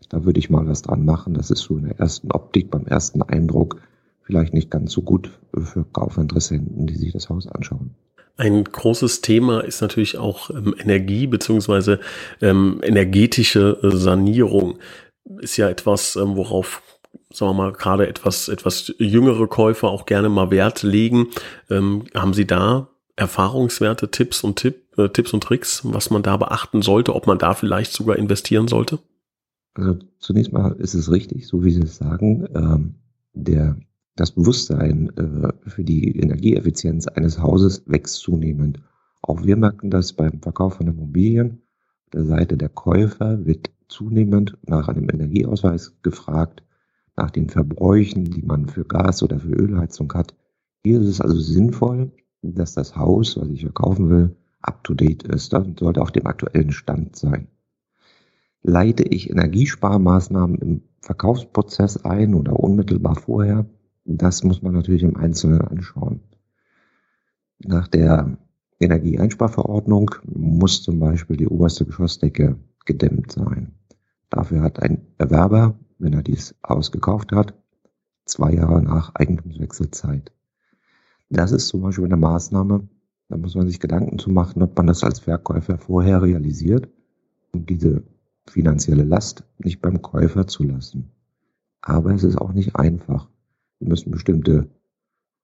Da 0.10 0.26
würde 0.26 0.40
ich 0.40 0.50
mal 0.50 0.68
was 0.68 0.82
dran 0.82 1.06
machen. 1.06 1.34
Das 1.34 1.50
ist 1.50 1.62
so 1.62 1.78
in 1.78 1.86
der 1.86 2.00
ersten 2.00 2.32
Optik, 2.32 2.70
beim 2.70 2.86
ersten 2.86 3.22
Eindruck 3.22 3.82
vielleicht 4.24 4.54
nicht 4.54 4.70
ganz 4.70 4.92
so 4.92 5.02
gut 5.02 5.32
für 5.58 5.86
Kaufinteressenten, 5.86 6.86
die 6.86 6.96
sich 6.96 7.14
das 7.14 7.30
Haus 7.30 7.48
anschauen. 7.48 7.92
Ein 8.38 8.66
großes 8.66 9.22
Thema 9.22 9.62
ist 9.62 9.82
natürlich 9.82 10.18
auch 10.18 10.50
ähm, 10.50 10.76
Energie 10.78 11.26
beziehungsweise 11.26 12.02
ähm, 12.42 12.82
energetische 12.84 13.80
äh, 13.82 13.96
Sanierung. 13.96 14.78
Ist 15.40 15.56
ja 15.58 15.70
etwas, 15.70 16.18
ähm, 16.18 16.36
worauf 16.36 16.82
sagen 17.32 17.52
wir 17.52 17.54
mal, 17.54 17.72
gerade 17.72 18.08
etwas, 18.08 18.50
etwas 18.50 18.94
jüngere 18.98 19.48
Käufer 19.48 19.88
auch 19.88 20.06
gerne 20.06 20.28
mal 20.28 20.52
Wert 20.52 20.84
legen. 20.84 21.28
Ähm, 21.70 22.04
haben 22.14 22.34
Sie 22.34 22.46
da 22.46 22.90
Erfahrungswerte, 23.16 24.12
Tipps 24.12 24.44
und 24.44 24.58
Tipp, 24.58 24.98
äh, 24.98 25.10
Tipps 25.10 25.34
und 25.34 25.44
Tricks, 25.44 25.82
was 25.86 26.10
man 26.10 26.24
da 26.24 26.38
beachten 26.38 26.82
sollte, 26.82 27.16
ob 27.16 27.28
man 27.28 27.40
da 27.40 27.54
vielleicht 27.54 27.94
sogar 27.94 28.18
investieren 28.18 28.68
sollte? 28.68 29.00
Also 29.74 30.00
zunächst 30.20 30.52
mal 30.52 30.74
ist 30.74 30.94
es 30.94 31.12
richtig, 31.12 31.48
so 31.48 31.64
wie 31.64 31.72
Sie 31.72 31.82
es 31.82 31.98
sagen, 31.98 32.48
ähm, 32.56 32.96
der, 33.34 33.78
das 34.16 34.32
Bewusstsein 34.32 35.12
äh, 35.18 35.70
für 35.70 35.84
die 35.84 36.18
Energieeffizienz 36.18 37.08
eines 37.08 37.40
Hauses 37.40 37.84
wächst 37.86 38.16
zunehmend. 38.16 38.80
Auch 39.22 39.44
wir 39.44 39.58
merken 39.58 39.90
das 39.90 40.14
beim 40.14 40.42
Verkauf 40.42 40.76
von 40.76 40.88
Immobilien. 40.88 41.62
Auf 42.06 42.12
der 42.12 42.26
Seite 42.26 42.58
der 42.58 42.70
Käufer 42.70 43.46
wird 43.46 43.72
zunehmend 43.88 44.58
nach 44.66 44.88
einem 44.88 45.10
Energieausweis 45.10 45.98
gefragt, 46.02 46.64
nach 47.18 47.32
den 47.32 47.50
Verbräuchen, 47.50 48.26
die 48.26 48.42
man 48.42 48.68
für 48.68 48.86
Gas 48.86 49.24
oder 49.24 49.40
für 49.40 49.54
Ölheizung 49.54 50.14
hat. 50.14 50.34
Hier 50.84 51.02
ist 51.02 51.08
es 51.08 51.22
also 51.22 51.40
sinnvoll, 51.40 52.12
dass 52.54 52.74
das 52.74 52.96
Haus, 52.96 53.38
was 53.38 53.50
ich 53.50 53.62
verkaufen 53.62 54.10
will, 54.10 54.36
up-to-date 54.62 55.24
ist. 55.24 55.54
Das 55.54 55.66
sollte 55.80 56.02
auf 56.02 56.12
dem 56.12 56.28
aktuellen 56.28 56.72
Stand 56.72 57.16
sein. 57.16 57.48
Leite 58.62 59.04
ich 59.04 59.30
Energiesparmaßnahmen 59.30 60.58
im 60.58 60.82
Verkaufsprozess 61.02 62.04
ein 62.04 62.34
oder 62.34 62.60
unmittelbar 62.60 63.16
vorher? 63.16 63.66
Das 64.06 64.44
muss 64.44 64.62
man 64.62 64.74
natürlich 64.74 65.04
im 65.04 65.18
Einzelnen 65.18 65.62
anschauen. 65.62 66.22
Nach 67.60 67.88
der 67.88 68.38
Energieeinsparverordnung 68.80 70.12
muss 70.26 70.84
zum 70.84 71.00
Beispiel 71.00 71.38
die 71.38 71.48
oberste 71.48 71.86
Geschossdecke 71.86 72.58
gedämmt 72.86 73.32
sein. 73.32 73.74
Dafür 74.30 74.62
hat 74.62 74.82
ein 74.82 75.08
Erwerber, 75.18 75.80
wenn 75.98 76.14
er 76.14 76.24
dies 76.24 76.56
ausgekauft 76.62 77.32
hat, 77.32 77.54
zwei 78.26 78.54
Jahre 78.54 78.82
nach 78.82 79.16
Eigentumswechsel 79.16 79.92
Zeit. 79.92 80.35
Das 81.30 81.52
ist 81.52 81.68
zum 81.68 81.82
Beispiel 81.82 82.06
eine 82.06 82.18
Maßnahme, 82.18 82.88
da 83.30 83.38
muss 83.38 83.56
man 83.56 83.68
sich 83.68 83.80
Gedanken 83.80 84.20
zu 84.20 84.30
machen, 84.30 84.62
ob 84.62 84.78
man 84.78 84.88
das 84.88 85.04
als 85.04 85.20
Verkäufer 85.20 85.78
vorher 85.78 86.22
realisiert, 86.22 86.88
um 87.52 87.66
diese 87.66 88.04
finanzielle 88.48 89.04
Last 89.04 89.44
nicht 89.58 89.82
beim 89.82 90.02
Käufer 90.02 90.46
zu 90.46 90.64
lassen. 90.64 91.12
Aber 91.82 92.14
es 92.14 92.24
ist 92.24 92.38
auch 92.38 92.54
nicht 92.54 92.76
einfach. 92.76 93.28
Wir 93.80 93.90
müssen 93.90 94.12
bestimmte 94.12 94.70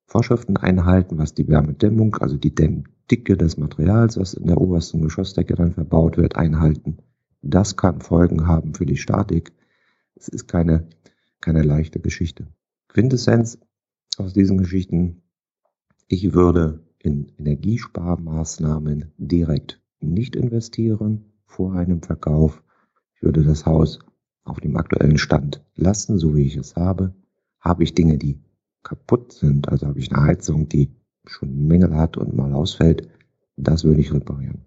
Vorschriften 0.06 0.58
einhalten, 0.58 1.18
was 1.18 1.34
die 1.34 1.48
Wärmedämmung, 1.48 2.16
also 2.18 2.38
die 2.38 2.54
Dämmdicke 2.54 3.38
des 3.38 3.58
Materials, 3.58 4.18
was 4.18 4.34
in 4.34 4.48
der 4.48 4.60
obersten 4.60 5.02
Geschossdecke 5.02 5.56
dann 5.56 5.72
verbaut 5.72 6.18
wird, 6.18 6.36
einhalten. 6.36 6.98
Das 7.42 7.76
kann 7.76 8.02
Folgen 8.02 8.46
haben 8.46 8.76
für 8.76 8.86
die 8.86 8.98
Statik. 8.98 9.52
Es 10.16 10.28
ist 10.28 10.48
keine, 10.48 10.88
keine 11.40 11.64
leichte 11.64 12.00
Geschichte. 12.00 12.48
Quintessenz 12.90 13.58
aus 14.18 14.34
diesen 14.34 14.58
Geschichten 14.58 15.24
ich 16.12 16.34
würde 16.34 16.84
in 17.00 17.32
Energiesparmaßnahmen 17.38 19.14
direkt 19.18 19.82
nicht 20.02 20.36
investieren 20.36 21.24
vor 21.46 21.74
einem 21.74 22.02
Verkauf. 22.02 22.62
Ich 23.16 23.24
würde 23.24 23.44
das 23.44 23.66
Haus 23.66 24.00
auf 24.44 24.60
dem 24.60 24.76
aktuellen 24.76 25.18
Stand 25.18 25.64
lassen, 25.74 26.18
so 26.18 26.36
wie 26.36 26.46
ich 26.46 26.58
es 26.58 26.76
habe. 26.76 27.16
Habe 27.62 27.84
ich 27.84 27.96
Dinge, 27.96 28.18
die 28.18 28.42
kaputt 28.84 29.32
sind, 29.32 29.70
also 29.70 29.88
habe 29.88 30.00
ich 30.00 30.12
eine 30.12 30.24
Heizung, 30.24 30.68
die 30.68 30.92
schon 31.26 31.68
Mängel 31.68 31.96
hat 31.96 32.18
und 32.18 32.36
mal 32.36 32.52
ausfällt, 32.54 33.08
das 33.56 33.86
würde 33.86 34.02
ich 34.02 34.14
reparieren. 34.14 34.66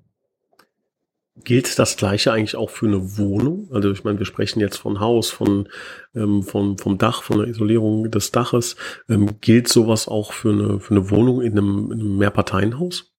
Gilt 1.42 1.80
das 1.80 1.96
Gleiche 1.96 2.32
eigentlich 2.32 2.54
auch 2.54 2.70
für 2.70 2.86
eine 2.86 3.18
Wohnung? 3.18 3.68
Also 3.72 3.90
ich 3.90 4.04
meine, 4.04 4.20
wir 4.20 4.26
sprechen 4.26 4.60
jetzt 4.60 4.76
von 4.76 5.00
Haus, 5.00 5.30
von, 5.30 5.68
ähm, 6.14 6.44
von 6.44 6.78
vom 6.78 6.96
Dach, 6.96 7.24
von 7.24 7.38
der 7.38 7.48
Isolierung 7.48 8.08
des 8.08 8.30
Daches. 8.30 8.76
Ähm, 9.08 9.40
gilt 9.40 9.66
sowas 9.68 10.06
auch 10.06 10.32
für 10.32 10.52
eine, 10.52 10.78
für 10.78 10.94
eine 10.94 11.10
Wohnung 11.10 11.42
in 11.42 11.58
einem, 11.58 11.90
in 11.90 12.00
einem 12.00 12.18
Mehrparteienhaus? 12.18 13.12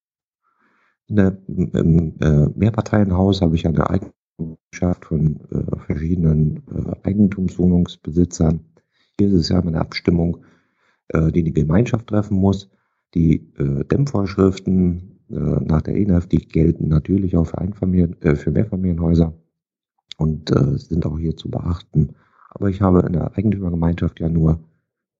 In 1.07 1.19
einem 1.19 2.15
äh, 2.21 2.47
Mehrparteienhaus 2.57 3.41
habe 3.41 3.55
ich 3.55 3.67
eine 3.67 3.89
Eigenschaft 3.89 5.05
von 5.05 5.41
äh, 5.51 5.79
verschiedenen 5.85 6.63
äh, 6.73 7.07
Eigentumswohnungsbesitzern. 7.07 8.61
Hier 9.19 9.27
ist 9.27 9.33
es 9.33 9.49
ja 9.49 9.59
eine 9.59 9.79
Abstimmung, 9.79 10.45
äh, 11.09 11.33
die 11.33 11.43
die 11.43 11.53
Gemeinschaft 11.53 12.07
treffen 12.07 12.37
muss. 12.37 12.69
Die 13.13 13.51
äh, 13.57 13.83
Dämmvorschriften 13.83 15.14
nach 15.27 15.81
der 15.81 15.95
ENF, 15.95 16.27
die 16.27 16.37
gelten 16.37 16.87
natürlich 16.87 17.35
auch 17.35 17.47
für, 17.47 17.57
Einfamilien, 17.57 18.21
äh, 18.21 18.35
für 18.35 18.51
Mehrfamilienhäuser 18.51 19.33
und 20.17 20.51
äh, 20.51 20.77
sind 20.77 21.05
auch 21.05 21.17
hier 21.17 21.35
zu 21.35 21.49
beachten. 21.49 22.15
Aber 22.51 22.69
ich 22.69 22.81
habe 22.81 23.01
in 23.01 23.13
der 23.13 23.35
Eigentümergemeinschaft 23.37 24.19
ja 24.19 24.29
nur 24.29 24.59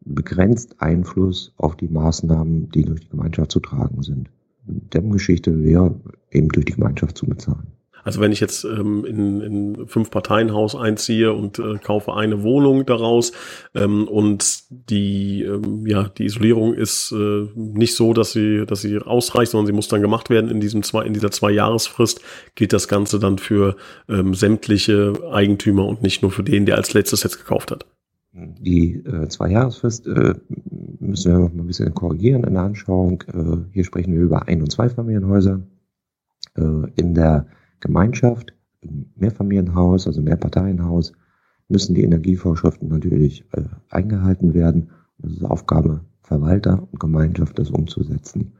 begrenzt 0.01 0.81
Einfluss 0.81 1.53
auf 1.57 1.75
die 1.75 1.87
Maßnahmen, 1.87 2.69
die 2.69 2.83
durch 2.83 3.01
die 3.01 3.09
Gemeinschaft 3.09 3.51
zu 3.51 3.59
tragen 3.59 4.03
sind. 4.03 4.29
Dämmgeschichte 4.67 5.63
wäre 5.63 5.99
eben 6.31 6.49
durch 6.49 6.65
die 6.65 6.73
Gemeinschaft 6.73 7.17
zu 7.17 7.25
bezahlen. 7.25 7.74
Also 8.05 8.21
wenn 8.21 8.31
ich 8.31 8.39
jetzt 8.39 8.63
ähm, 8.63 9.03
in, 9.03 9.41
in 9.41 9.87
fünf 9.87 10.11
Parteien-Haus 10.11 10.75
einziehe 10.75 11.33
und 11.33 11.57
äh, 11.59 11.79
kaufe 11.79 12.13
eine 12.13 12.43
Wohnung 12.43 12.85
daraus 12.85 13.31
ähm, 13.73 14.07
und 14.07 14.63
die 14.69 15.41
ähm, 15.41 15.85
ja 15.87 16.07
die 16.07 16.25
Isolierung 16.25 16.75
ist 16.75 17.11
äh, 17.11 17.47
nicht 17.55 17.95
so, 17.95 18.13
dass 18.13 18.31
sie 18.31 18.65
dass 18.67 18.81
sie 18.81 18.99
ausreicht, 18.99 19.51
sondern 19.51 19.65
sie 19.65 19.73
muss 19.73 19.87
dann 19.87 20.01
gemacht 20.01 20.29
werden 20.29 20.51
in 20.51 20.59
diesem 20.61 20.83
zwei 20.83 21.03
in 21.03 21.13
dieser 21.13 21.31
zwei 21.31 21.51
Jahresfrist 21.51 22.21
gilt 22.53 22.73
das 22.73 22.87
Ganze 22.87 23.17
dann 23.17 23.39
für 23.39 23.75
ähm, 24.07 24.35
sämtliche 24.35 25.13
Eigentümer 25.31 25.87
und 25.87 26.03
nicht 26.03 26.21
nur 26.21 26.31
für 26.31 26.43
den, 26.43 26.67
der 26.67 26.75
als 26.75 26.93
letztes 26.93 27.23
jetzt 27.23 27.39
gekauft 27.39 27.71
hat. 27.71 27.87
Die 28.37 28.95
äh, 29.05 29.29
Zwei-Jahresfrist 29.29 30.07
äh, 30.07 30.33
müssen 30.99 31.31
wir 31.31 31.39
noch 31.39 31.53
mal 31.53 31.63
ein 31.63 31.67
bisschen 31.67 31.93
korrigieren 31.93 32.43
in 32.43 32.53
der 32.53 32.63
Anschauung. 32.63 33.23
Äh, 33.33 33.73
hier 33.73 33.85
sprechen 33.85 34.13
wir 34.13 34.19
über 34.19 34.45
Ein- 34.49 34.61
und 34.61 34.71
Zweifamilienhäuser. 34.71 35.61
Äh, 36.57 36.61
in 36.97 37.15
der 37.15 37.47
Gemeinschaft, 37.79 38.53
im 38.81 39.07
Mehrfamilienhaus, 39.15 40.07
also 40.07 40.21
Mehrparteienhaus, 40.21 41.13
müssen 41.67 41.95
die 41.95 42.03
Energievorschriften 42.03 42.87
natürlich 42.89 43.45
äh, 43.53 43.63
eingehalten 43.89 44.53
werden. 44.53 44.91
Das 45.17 45.31
ist 45.33 45.43
Aufgabe 45.43 46.01
Verwalter 46.21 46.87
und 46.91 46.99
Gemeinschaft, 46.99 47.57
das 47.59 47.69
umzusetzen. 47.69 48.53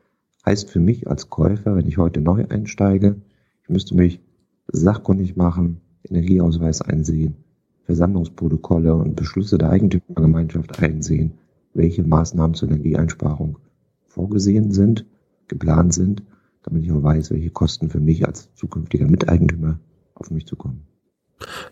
Heißt 0.46 0.70
für 0.70 0.80
mich 0.80 1.08
als 1.08 1.30
Käufer, 1.30 1.76
wenn 1.76 1.88
ich 1.88 1.98
heute 1.98 2.22
neu 2.22 2.46
einsteige, 2.48 3.22
ich 3.64 3.70
müsste 3.70 3.96
mich 3.96 4.22
sachkundig 4.68 5.36
machen, 5.36 5.82
Energieausweis 6.04 6.82
einsehen, 6.82 7.36
Versammlungsprotokolle 7.84 8.94
und 8.96 9.16
Beschlüsse 9.16 9.58
der 9.58 9.72
Eigentümergemeinschaft 9.72 10.80
einsehen, 10.82 11.34
welche 11.74 12.04
Maßnahmen 12.04 12.56
zur 12.56 12.70
Energieeinsparung 12.70 13.60
vorgesehen 14.08 14.72
sind, 14.72 15.06
geplant 15.48 15.94
sind 15.94 16.24
damit 16.66 16.84
ich 16.84 16.92
auch 16.92 17.04
weiß, 17.04 17.30
welche 17.32 17.52
Kosten 17.52 17.90
für 17.90 18.00
mich 18.00 18.26
als 18.26 18.54
zukünftiger 18.56 19.08
Miteigentümer 19.08 19.80
auf 20.16 20.32
mich 20.32 20.48
zukommen. 20.48 20.88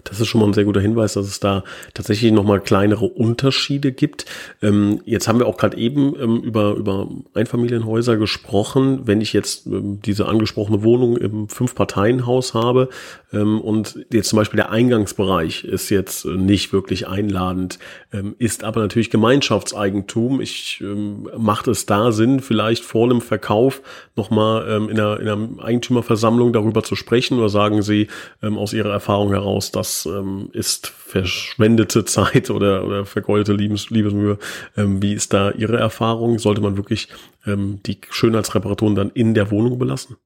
Das 0.03 0.19
ist 0.19 0.27
schon 0.27 0.41
mal 0.41 0.47
ein 0.47 0.53
sehr 0.53 0.65
guter 0.65 0.81
Hinweis, 0.81 1.13
dass 1.13 1.25
es 1.25 1.39
da 1.39 1.63
tatsächlich 1.93 2.31
nochmal 2.31 2.59
kleinere 2.59 3.05
Unterschiede 3.05 3.91
gibt. 3.93 4.25
Ähm, 4.61 5.01
jetzt 5.05 5.27
haben 5.27 5.39
wir 5.39 5.47
auch 5.47 5.57
gerade 5.57 5.77
eben 5.77 6.13
ähm, 6.19 6.41
über, 6.41 6.73
über 6.73 7.09
Einfamilienhäuser 7.33 8.17
gesprochen. 8.17 9.07
Wenn 9.07 9.21
ich 9.21 9.31
jetzt 9.31 9.65
ähm, 9.65 10.01
diese 10.01 10.27
angesprochene 10.27 10.83
Wohnung 10.83 11.17
im 11.17 11.47
Fünf-Parteien-Haus 11.47 12.53
habe 12.53 12.89
ähm, 13.31 13.61
und 13.61 14.05
jetzt 14.11 14.29
zum 14.29 14.37
Beispiel 14.37 14.57
der 14.57 14.71
Eingangsbereich 14.71 15.63
ist 15.63 15.89
jetzt 15.89 16.25
nicht 16.25 16.73
wirklich 16.73 17.07
einladend, 17.07 17.79
ähm, 18.11 18.35
ist 18.39 18.65
aber 18.65 18.81
natürlich 18.81 19.09
Gemeinschaftseigentum. 19.09 20.41
Ich 20.41 20.81
ähm, 20.81 21.29
macht 21.37 21.69
es 21.69 21.85
da 21.85 22.11
Sinn, 22.11 22.41
vielleicht 22.41 22.83
vor 22.83 23.05
einem 23.05 23.21
Verkauf 23.21 23.81
nochmal 24.15 24.67
ähm, 24.69 24.89
in, 24.89 24.99
einer, 24.99 25.19
in 25.19 25.27
einer 25.29 25.63
Eigentümerversammlung 25.63 26.51
darüber 26.51 26.83
zu 26.83 26.95
sprechen 26.95 27.37
oder 27.37 27.49
sagen 27.49 27.81
Sie 27.81 28.07
aus 28.41 28.73
Ihrer 28.73 28.91
Erfahrung 28.91 29.29
heraus, 29.29 29.52
aus, 29.53 29.71
das 29.71 30.05
ähm, 30.05 30.49
ist 30.51 30.87
verschwendete 30.87 32.05
Zeit 32.05 32.49
oder, 32.49 32.85
oder 32.85 33.05
vergeudete 33.05 33.53
Liebes, 33.53 33.89
Liebesmühe. 33.89 34.37
Ähm, 34.75 35.01
wie 35.01 35.13
ist 35.13 35.33
da 35.33 35.51
Ihre 35.51 35.77
Erfahrung? 35.77 36.39
Sollte 36.39 36.61
man 36.61 36.75
wirklich 36.75 37.09
ähm, 37.45 37.79
die 37.85 37.99
Schönheitsreparaturen 38.09 38.95
dann 38.95 39.11
in 39.11 39.33
der 39.33 39.51
Wohnung 39.51 39.77
belassen? 39.77 40.17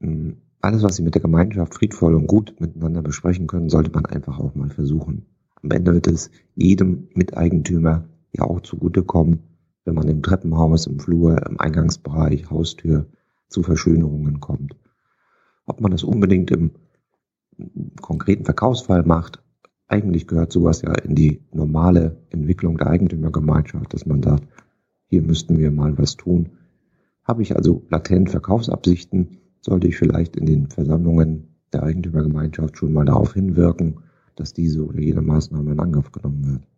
Mm, 0.00 0.32
alles, 0.60 0.82
was 0.82 0.96
Sie 0.96 1.02
mit 1.02 1.14
der 1.14 1.22
Gemeinschaft 1.22 1.74
friedvoll 1.74 2.14
und 2.14 2.26
gut 2.26 2.54
miteinander 2.60 3.02
besprechen 3.02 3.46
können, 3.46 3.70
sollte 3.70 3.90
man 3.90 4.04
einfach 4.06 4.38
auch 4.38 4.54
mal 4.54 4.70
versuchen. 4.70 5.26
Am 5.62 5.70
Ende 5.70 5.94
wird 5.94 6.06
es 6.06 6.30
jedem 6.54 7.08
Miteigentümer 7.14 8.04
ja 8.32 8.44
auch 8.44 8.60
zugutekommen, 8.60 9.40
wenn 9.84 9.94
man 9.94 10.08
im 10.08 10.22
Treppenhaus, 10.22 10.86
im 10.86 11.00
Flur, 11.00 11.44
im 11.46 11.58
Eingangsbereich, 11.58 12.50
Haustür 12.50 13.06
zu 13.48 13.62
Verschönerungen 13.62 14.40
kommt. 14.40 14.76
Ob 15.66 15.80
man 15.80 15.92
das 15.92 16.04
unbedingt 16.04 16.50
im 16.50 16.72
konkreten 18.00 18.44
Verkaufsfall 18.44 19.02
macht, 19.04 19.42
eigentlich 19.88 20.28
gehört 20.28 20.52
sowas 20.52 20.82
ja 20.82 20.92
in 20.92 21.14
die 21.14 21.42
normale 21.52 22.22
Entwicklung 22.30 22.78
der 22.78 22.86
Eigentümergemeinschaft, 22.86 23.92
dass 23.92 24.06
man 24.06 24.22
sagt, 24.22 24.46
hier 25.06 25.22
müssten 25.22 25.58
wir 25.58 25.72
mal 25.72 25.98
was 25.98 26.16
tun. 26.16 26.50
Habe 27.24 27.42
ich 27.42 27.56
also 27.56 27.84
latent 27.90 28.30
Verkaufsabsichten, 28.30 29.38
sollte 29.60 29.88
ich 29.88 29.96
vielleicht 29.96 30.36
in 30.36 30.46
den 30.46 30.68
Versammlungen 30.68 31.56
der 31.72 31.82
Eigentümergemeinschaft 31.82 32.78
schon 32.78 32.92
mal 32.92 33.04
darauf 33.04 33.34
hinwirken, 33.34 33.98
dass 34.36 34.52
diese 34.52 34.86
oder 34.86 35.00
jene 35.00 35.22
Maßnahme 35.22 35.72
in 35.72 35.80
Angriff 35.80 36.12
genommen 36.12 36.46
wird. 36.46 36.69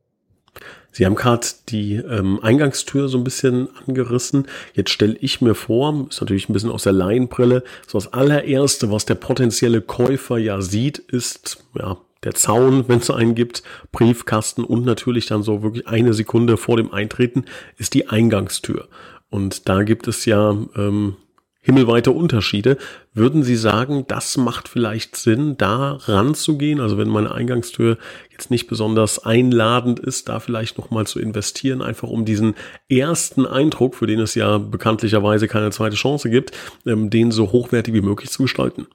Sie 0.93 1.07
haben 1.07 1.15
gerade 1.15 1.47
die 1.71 1.95
ähm, 1.95 2.39
Eingangstür 2.43 3.09
so 3.09 3.17
ein 3.17 3.25
bisschen 3.25 3.69
angerissen. 3.87 4.47
Jetzt 4.75 4.91
stelle 4.91 5.17
ich 5.21 5.41
mir 5.41 5.55
vor, 5.55 6.07
ist 6.11 6.21
natürlich 6.21 6.49
ein 6.49 6.53
bisschen 6.53 6.71
aus 6.71 6.83
der 6.83 6.93
Laienbrille, 6.93 7.65
so 7.87 7.99
das 7.99 8.13
allererste, 8.13 8.91
was 8.91 9.07
der 9.07 9.15
potenzielle 9.15 9.81
Käufer 9.81 10.37
ja 10.37 10.61
sieht, 10.61 10.99
ist 10.99 11.65
ja 11.75 11.97
der 12.25 12.35
Zaun, 12.35 12.89
wenn 12.89 12.99
es 12.99 13.11
einen 13.11 13.35
gibt, 13.35 13.63
Briefkasten 13.91 14.65
und 14.65 14.85
natürlich 14.85 15.27
dann 15.27 15.43
so 15.43 15.63
wirklich 15.63 15.89
eine 15.89 16.15
Sekunde 16.15 16.57
vor 16.57 16.77
dem 16.77 16.93
Eintreten 16.93 17.47
ist 17.79 17.95
die 17.95 18.09
Eingangstür. 18.09 18.89
Und 19.31 19.69
da 19.69 19.83
gibt 19.83 20.07
es 20.09 20.25
ja 20.27 20.51
ähm, 20.77 21.17
himmelweite 21.63 22.11
Unterschiede. 22.11 22.77
Würden 23.15 23.43
Sie 23.43 23.57
sagen, 23.57 24.05
das 24.09 24.37
macht 24.37 24.69
vielleicht 24.69 25.17
Sinn, 25.17 25.57
da 25.57 25.93
ranzugehen? 25.93 26.81
Also 26.81 26.99
wenn 26.99 27.09
meine 27.09 27.33
Eingangstür 27.33 27.99
jetzt 28.31 28.51
nicht 28.51 28.67
besonders 28.67 29.25
einladend 29.25 30.01
ist, 30.01 30.29
da 30.29 30.41
vielleicht 30.41 30.77
nochmal 30.77 31.07
zu 31.07 31.21
investieren, 31.21 31.81
einfach 31.81 32.09
um 32.09 32.25
diesen 32.25 32.55
ersten 32.89 33.47
Eindruck, 33.47 33.95
für 33.95 34.07
den 34.07 34.19
es 34.19 34.35
ja 34.35 34.59
bekanntlicherweise 34.59 35.47
keine 35.47 35.71
zweite 35.71 35.97
Chance 35.97 36.29
gibt, 36.29 36.51
ähm, 36.85 37.09
den 37.09 37.31
so 37.31 37.53
hochwertig 37.53 37.95
wie 37.95 38.03
möglich 38.03 38.31
zu 38.31 38.43
gestalten. 38.43 38.89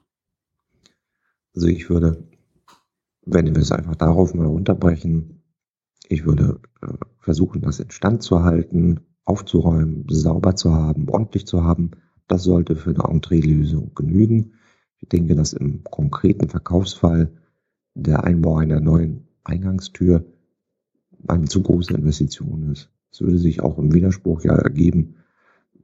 Also 1.54 1.68
ich 1.68 1.88
würde, 1.88 2.28
wenn 3.24 3.46
wir 3.46 3.62
es 3.62 3.72
einfach 3.72 3.96
darauf 3.96 4.34
mal 4.34 4.46
unterbrechen, 4.46 5.42
ich 6.06 6.26
würde 6.26 6.60
äh, 6.82 6.88
versuchen, 7.18 7.62
das 7.62 7.80
in 7.80 7.90
Stand 7.90 8.22
zu 8.22 8.44
halten, 8.44 9.00
aufzuräumen, 9.24 10.04
sauber 10.08 10.54
zu 10.54 10.74
haben, 10.74 11.08
ordentlich 11.08 11.46
zu 11.46 11.64
haben 11.64 11.92
das 12.28 12.44
sollte 12.44 12.76
für 12.76 12.90
eine 12.90 13.04
Entree-Lösung 13.04 13.92
genügen. 13.94 14.52
Ich 15.00 15.08
denke, 15.08 15.34
dass 15.34 15.52
im 15.52 15.82
konkreten 15.84 16.48
Verkaufsfall 16.48 17.32
der 17.94 18.24
Einbau 18.24 18.58
einer 18.58 18.80
neuen 18.80 19.26
Eingangstür 19.44 20.24
eine 21.26 21.46
zu 21.46 21.62
große 21.62 21.94
Investition 21.94 22.70
ist. 22.70 22.90
Es 23.10 23.22
würde 23.22 23.38
sich 23.38 23.62
auch 23.62 23.78
im 23.78 23.92
Widerspruch 23.92 24.44
ja 24.44 24.54
ergeben, 24.54 25.16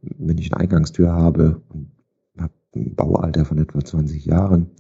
wenn 0.03 0.39
ich 0.39 0.53
eine 0.53 0.61
Eingangstür 0.61 1.13
habe 1.13 1.63
und 1.71 1.91
habe 2.39 2.53
ein 2.77 2.95
Baualter 2.95 3.45
von 3.45 3.59
etwa 3.59 3.83
20 3.83 4.27
Jahren, 4.27 4.71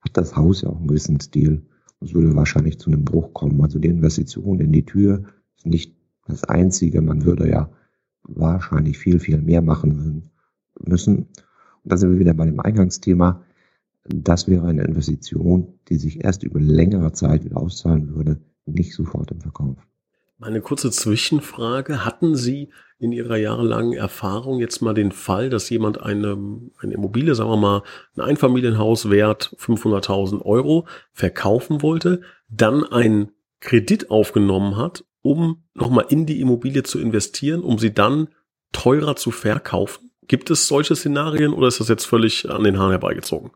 hat 0.00 0.16
das 0.16 0.34
Haus 0.36 0.62
ja 0.62 0.70
auch 0.70 0.78
einen 0.78 0.88
gewissen 0.88 1.20
Stil. 1.20 1.62
Es 2.00 2.14
würde 2.14 2.34
wahrscheinlich 2.34 2.78
zu 2.78 2.90
einem 2.90 3.04
Bruch 3.04 3.32
kommen. 3.32 3.60
Also 3.62 3.78
die 3.78 3.88
Investition 3.88 4.60
in 4.60 4.72
die 4.72 4.84
Tür 4.84 5.22
ist 5.56 5.66
nicht 5.66 5.96
das 6.26 6.42
Einzige. 6.44 7.00
Man 7.00 7.24
würde 7.24 7.48
ja 7.48 7.70
wahrscheinlich 8.24 8.98
viel, 8.98 9.20
viel 9.20 9.40
mehr 9.40 9.62
machen 9.62 10.31
müssen. 10.80 11.28
Und 11.84 11.92
da 11.92 11.96
sind 11.96 12.12
wir 12.12 12.18
wieder 12.18 12.34
bei 12.34 12.44
dem 12.44 12.60
Eingangsthema. 12.60 13.42
Das 14.04 14.48
wäre 14.48 14.66
eine 14.66 14.84
Investition, 14.84 15.78
die 15.88 15.96
sich 15.96 16.24
erst 16.24 16.42
über 16.42 16.60
längere 16.60 17.12
Zeit 17.12 17.44
wieder 17.44 17.56
auszahlen 17.56 18.14
würde, 18.14 18.40
nicht 18.66 18.94
sofort 18.94 19.30
im 19.30 19.40
Verkauf. 19.40 19.76
Meine 20.38 20.60
kurze 20.60 20.90
Zwischenfrage. 20.90 22.04
Hatten 22.04 22.34
Sie 22.34 22.70
in 22.98 23.12
Ihrer 23.12 23.36
jahrelangen 23.36 23.92
Erfahrung 23.92 24.58
jetzt 24.58 24.82
mal 24.82 24.92
den 24.92 25.12
Fall, 25.12 25.50
dass 25.50 25.70
jemand 25.70 26.00
eine, 26.00 26.36
eine 26.80 26.94
Immobilie, 26.94 27.36
sagen 27.36 27.50
wir 27.50 27.56
mal, 27.56 27.82
ein 28.16 28.22
Einfamilienhaus 28.22 29.08
wert 29.08 29.54
500.000 29.60 30.42
Euro 30.42 30.86
verkaufen 31.12 31.82
wollte, 31.82 32.22
dann 32.48 32.82
einen 32.82 33.30
Kredit 33.60 34.10
aufgenommen 34.10 34.76
hat 34.76 35.04
um 35.22 35.62
nochmal 35.74 36.06
in 36.10 36.26
die 36.26 36.40
Immobilie 36.40 36.82
zu 36.82 37.00
investieren, 37.00 37.62
um 37.62 37.78
sie 37.78 37.94
dann 37.94 38.28
teurer 38.72 39.16
zu 39.16 39.30
verkaufen? 39.30 40.10
Gibt 40.28 40.50
es 40.50 40.68
solche 40.68 40.94
Szenarien 40.96 41.52
oder 41.52 41.68
ist 41.68 41.80
das 41.80 41.88
jetzt 41.88 42.04
völlig 42.06 42.48
an 42.48 42.64
den 42.64 42.78
Haaren 42.78 42.92
herbeigezogen? 42.92 43.50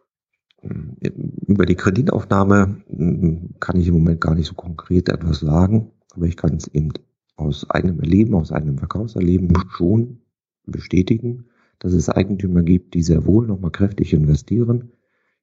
Über 1.47 1.65
die 1.65 1.77
Kreditaufnahme 1.77 2.83
hm, 2.89 3.55
kann 3.61 3.79
ich 3.81 3.89
im 3.89 3.95
Moment 3.95 4.21
gar 4.21 4.35
nicht 4.35 4.47
so 4.47 4.55
konkret 4.55 5.09
etwas 5.09 5.41
sagen, 5.41 5.93
aber 6.15 6.27
ich 6.27 6.37
kann 6.37 6.55
es 6.55 6.67
eben 6.69 6.93
aus 7.37 7.69
eigenem 7.71 8.01
Erleben, 8.01 8.35
aus 8.35 8.51
eigenem 8.51 8.79
Verkaufserleben 8.79 9.53
schon 9.71 10.23
bestätigen, 10.65 11.47
dass 11.79 11.93
es 11.93 12.09
Eigentümer 12.09 12.63
gibt, 12.63 12.95
die 12.95 13.03
sehr 13.03 13.27
wohl 13.27 13.47
nochmal 13.47 13.71
kräftig 13.71 14.13
investieren. 14.13 14.93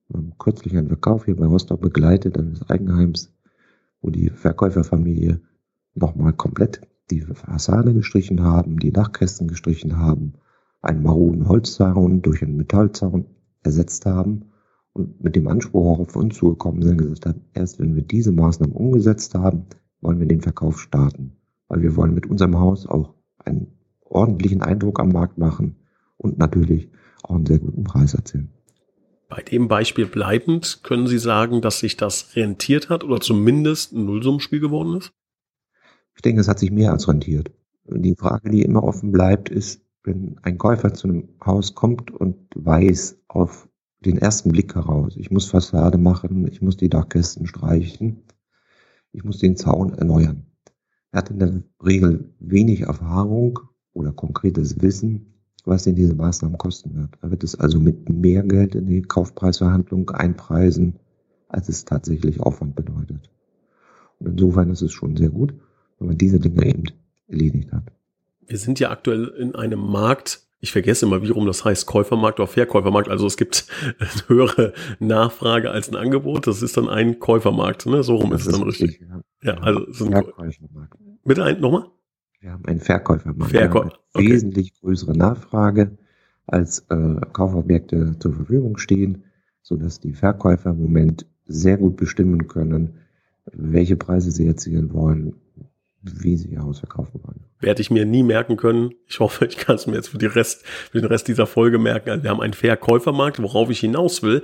Wir 0.10 0.18
haben 0.18 0.34
kürzlich 0.38 0.76
einen 0.76 0.88
Verkauf 0.88 1.26
hier 1.26 1.36
bei 1.36 1.46
Rostock 1.46 1.80
begleitet, 1.80 2.38
eines 2.38 2.68
Eigenheims, 2.70 3.32
wo 4.02 4.10
die 4.10 4.30
Verkäuferfamilie 4.30 5.40
nochmal 5.94 6.34
komplett 6.34 6.82
die 7.12 7.22
Fassade 7.22 7.94
gestrichen 7.94 8.44
haben, 8.44 8.80
die 8.80 8.92
Dachkästen 8.92 9.48
gestrichen 9.48 9.98
haben, 9.98 10.34
einen 10.84 11.02
maroden 11.02 11.48
Holzzaun 11.48 12.22
durch 12.22 12.44
einen 12.44 12.58
Metallzaun 12.58 13.26
ersetzt 13.64 14.06
haben 14.06 14.52
und 14.92 15.24
mit 15.24 15.36
dem 15.36 15.48
Anspruch 15.48 15.94
auch 15.94 16.00
auf 16.00 16.16
uns 16.16 16.36
zugekommen 16.36 16.84
sind, 16.84 16.98
gesagt 16.98 17.26
haben, 17.26 17.42
erst 17.54 17.80
wenn 17.80 17.96
wir 17.96 18.04
diese 18.04 18.32
Maßnahmen 18.32 18.76
umgesetzt 18.76 19.34
haben, 19.34 19.66
wollen 20.02 20.20
wir 20.20 20.28
den 20.28 20.42
Verkauf 20.42 20.80
starten. 20.80 21.38
Weil 21.70 21.82
wir 21.82 21.96
wollen 21.96 22.14
mit 22.14 22.28
unserem 22.28 22.60
Haus 22.60 22.86
auch 22.86 23.14
einen 23.40 23.68
ordentlichen 24.02 24.62
Eindruck 24.62 25.00
am 25.00 25.10
Markt 25.10 25.38
machen 25.38 25.78
und 26.18 26.38
natürlich 26.38 26.90
auch 27.24 27.36
einen 27.36 27.46
sehr 27.46 27.60
guten 27.60 27.86
Preis 27.86 28.14
erzielen. 28.14 28.50
Bei 29.30 29.42
dem 29.42 29.68
Beispiel 29.68 30.06
bleibend, 30.06 30.82
können 30.84 31.08
Sie 31.08 31.18
sagen, 31.18 31.62
dass 31.62 31.80
sich 31.80 31.98
das 31.98 32.36
rentiert 32.36 32.90
hat 32.90 33.04
oder 33.04 33.20
zumindest 33.20 33.94
ein 33.94 34.06
Nullsummenspiel 34.06 34.60
geworden 34.60 34.98
ist? 34.98 35.12
Ich 36.16 36.22
denke, 36.22 36.42
es 36.42 36.48
hat 36.48 36.60
sich 36.60 36.72
mehr 36.72 36.92
als 36.92 37.08
rentiert. 37.08 37.52
Die 37.86 38.16
Frage, 38.16 38.52
die 38.52 38.62
immer 38.62 38.84
offen 38.84 39.12
bleibt, 39.12 39.50
ist, 39.50 39.83
wenn 40.04 40.38
ein 40.44 40.58
Käufer 40.58 40.94
zu 40.94 41.08
einem 41.08 41.30
Haus 41.46 41.76
kommt 41.76 42.12
und 42.12 42.38
weiß 42.56 43.22
auf 43.28 43.70
den 44.02 44.18
ersten 44.18 44.52
Blick 44.52 44.76
heraus, 44.76 45.16
ich 45.16 45.32
muss 45.32 45.46
Fassade 45.46 45.98
machen, 45.98 46.48
ich 46.48 46.62
muss 46.62 46.78
die 46.78 46.90
Dachkästen 46.90 47.48
streichen, 47.48 48.24
ich 49.14 49.24
muss 49.24 49.40
den 49.40 49.56
Zaun 49.56 49.94
erneuern. 49.94 50.46
Er 51.12 51.20
hat 51.20 51.30
in 51.30 51.40
der 51.40 51.64
Regel 51.84 52.34
wenig 52.40 52.82
Erfahrung 52.82 53.60
oder 53.94 54.12
konkretes 54.12 54.82
Wissen, 54.82 55.34
was 55.64 55.84
denn 55.84 55.96
diese 55.96 56.16
Maßnahmen 56.16 56.58
kosten 56.58 56.96
wird. 56.96 57.18
Er 57.22 57.32
wird 57.32 57.44
es 57.44 57.56
also 57.56 57.80
mit 57.80 58.10
mehr 58.10 58.44
Geld 58.44 58.76
in 58.76 58.88
die 58.88 59.04
Kaufpreisverhandlung 59.04 60.10
einpreisen, 60.10 61.00
als 61.48 61.70
es 61.70 61.86
tatsächlich 61.86 62.42
Aufwand 62.42 62.76
bedeutet. 62.76 63.30
Und 64.20 64.32
insofern 64.32 64.70
ist 64.72 64.82
es 64.82 64.92
schon 64.92 65.16
sehr 65.16 65.30
gut, 65.30 65.54
wenn 66.00 66.08
man 66.08 66.18
diese 66.18 66.40
Dinge 66.40 66.66
eben 66.66 66.84
erledigt 67.28 67.72
hat. 67.72 67.92
Wir 68.54 68.60
sind 68.60 68.80
ja 68.80 68.92
aktuell 68.92 69.30
in 69.30 69.56
einem 69.56 69.80
Markt, 69.80 70.44
ich 70.60 70.72
vergesse 70.72 71.08
immer, 71.08 71.24
wie 71.24 71.32
rum 71.32 71.48
das 71.48 71.66
heißt, 71.66 71.88
Käufermarkt 71.88 72.40
oder 72.40 72.46
Verkäufermarkt. 72.46 73.10
Also 73.10 73.26
es 73.26 73.36
gibt 73.36 73.66
eine 74.00 74.10
höhere 74.28 74.74
Nachfrage 75.00 75.72
als 75.72 75.90
ein 75.90 75.96
Angebot. 75.96 76.46
Das 76.46 76.62
ist 76.62 76.78
dann 76.78 76.88
ein 76.88 77.18
Käufermarkt. 77.18 77.88
Ne? 77.88 78.04
So 78.04 78.18
rum 78.18 78.30
das 78.30 78.42
ist 78.42 78.48
es 78.50 78.54
dann 78.54 78.62
richtig. 78.62 78.90
richtig. 78.92 79.08
Ja, 79.42 79.54
ja 79.54 79.58
also 79.60 79.88
es 79.88 80.00
ist 80.00 80.06
ein 80.06 80.12
Verkäufermarkt. 80.12 80.94
Bitte 81.26 81.44
ein, 81.44 81.62
nochmal? 81.62 81.88
Wir 82.42 82.52
haben 82.52 82.64
einen 82.66 82.80
Verkäufermarkt. 82.80 83.50
Verkäu 83.54 83.90
okay. 84.14 84.30
Wesentlich 84.30 84.80
größere 84.80 85.18
Nachfrage 85.18 85.98
als 86.46 86.86
äh, 86.92 87.22
Kaufobjekte 87.34 88.20
zur 88.20 88.34
Verfügung 88.36 88.78
stehen, 88.78 89.24
so 89.64 89.78
dass 89.78 90.00
die 90.00 90.14
Verkäufer 90.14 90.70
im 90.70 90.80
Moment 90.84 91.26
sehr 91.48 91.78
gut 91.78 91.98
bestimmen 91.98 92.48
können, 92.48 93.00
welche 93.52 93.96
Preise 93.96 94.30
sie 94.30 94.46
erzielen 94.46 94.94
wollen, 94.94 95.38
wie 96.04 96.36
sie 96.38 96.50
ihr 96.50 96.62
Haus 96.62 96.80
verkaufen 96.80 97.22
wollen. 97.24 97.46
Werde 97.60 97.82
ich 97.82 97.90
mir 97.90 98.06
nie 98.06 98.24
merken 98.24 98.58
können. 98.58 98.92
Ich 99.08 99.20
hoffe, 99.20 99.46
ich 99.46 99.58
kann 99.58 99.76
es 99.76 99.88
mir 99.88 99.96
jetzt 99.96 100.10
für, 100.10 100.18
die 100.18 100.26
Rest, 100.26 100.66
für 100.66 101.00
den 101.00 101.08
Rest 101.08 101.28
dieser 101.28 101.48
Folge 101.48 101.80
merken. 101.80 102.10
Also 102.10 102.24
wir 102.24 102.30
haben 102.30 102.42
einen 102.42 102.54
Verkäufermarkt, 102.54 103.42
worauf 103.42 103.70
ich 103.70 103.80
hinaus 103.80 104.22
will. 104.22 104.44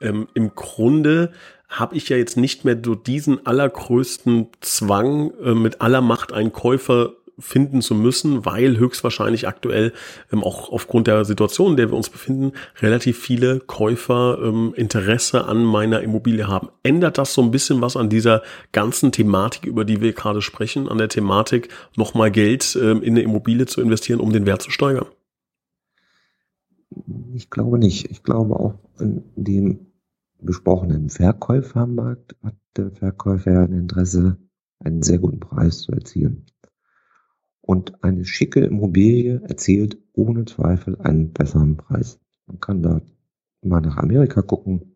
Ähm, 0.00 0.28
Im 0.34 0.54
Grunde 0.54 1.32
habe 1.68 1.96
ich 1.96 2.08
ja 2.08 2.16
jetzt 2.16 2.36
nicht 2.36 2.64
mehr 2.64 2.78
so 2.82 2.94
diesen 2.94 3.44
allergrößten 3.46 4.48
Zwang, 4.60 5.32
äh, 5.42 5.54
mit 5.54 5.80
aller 5.80 6.00
Macht 6.00 6.32
einen 6.32 6.52
Käufer 6.52 7.12
finden 7.38 7.82
zu 7.82 7.94
müssen, 7.94 8.44
weil 8.44 8.78
höchstwahrscheinlich 8.78 9.46
aktuell 9.46 9.92
ähm, 10.32 10.42
auch 10.42 10.70
aufgrund 10.70 11.06
der 11.06 11.24
Situation, 11.24 11.72
in 11.72 11.76
der 11.76 11.90
wir 11.90 11.96
uns 11.96 12.10
befinden, 12.10 12.52
relativ 12.80 13.18
viele 13.18 13.60
Käufer 13.60 14.38
ähm, 14.42 14.74
Interesse 14.76 15.44
an 15.44 15.64
meiner 15.64 16.00
Immobilie 16.00 16.48
haben. 16.48 16.68
Ändert 16.82 17.18
das 17.18 17.34
so 17.34 17.42
ein 17.42 17.50
bisschen 17.50 17.80
was 17.80 17.96
an 17.96 18.08
dieser 18.08 18.42
ganzen 18.72 19.12
Thematik, 19.12 19.66
über 19.66 19.84
die 19.84 20.00
wir 20.00 20.12
gerade 20.12 20.42
sprechen, 20.42 20.88
an 20.88 20.98
der 20.98 21.08
Thematik, 21.08 21.68
nochmal 21.96 22.30
Geld 22.30 22.78
ähm, 22.80 23.02
in 23.02 23.14
eine 23.14 23.22
Immobilie 23.22 23.66
zu 23.66 23.80
investieren, 23.80 24.20
um 24.20 24.32
den 24.32 24.46
Wert 24.46 24.62
zu 24.62 24.70
steigern? 24.70 25.06
Ich 27.34 27.50
glaube 27.50 27.78
nicht. 27.78 28.10
Ich 28.10 28.22
glaube 28.22 28.58
auch 28.58 28.74
in 28.98 29.22
dem 29.36 29.88
besprochenen 30.40 31.10
Verkäufermarkt 31.10 32.36
hat 32.42 32.54
der 32.76 32.90
Verkäufer 32.92 33.60
ein 33.60 33.72
Interesse, 33.72 34.38
einen 34.80 35.02
sehr 35.02 35.18
guten 35.18 35.40
Preis 35.40 35.80
zu 35.80 35.92
erzielen. 35.92 36.46
Und 37.68 38.02
eine 38.02 38.24
schicke 38.24 38.64
Immobilie 38.64 39.42
erzielt 39.42 39.98
ohne 40.14 40.46
Zweifel 40.46 40.98
einen 41.02 41.34
besseren 41.34 41.76
Preis. 41.76 42.18
Man 42.46 42.60
kann 42.60 42.82
da 42.82 43.02
mal 43.60 43.82
nach 43.82 43.98
Amerika 43.98 44.40
gucken. 44.40 44.94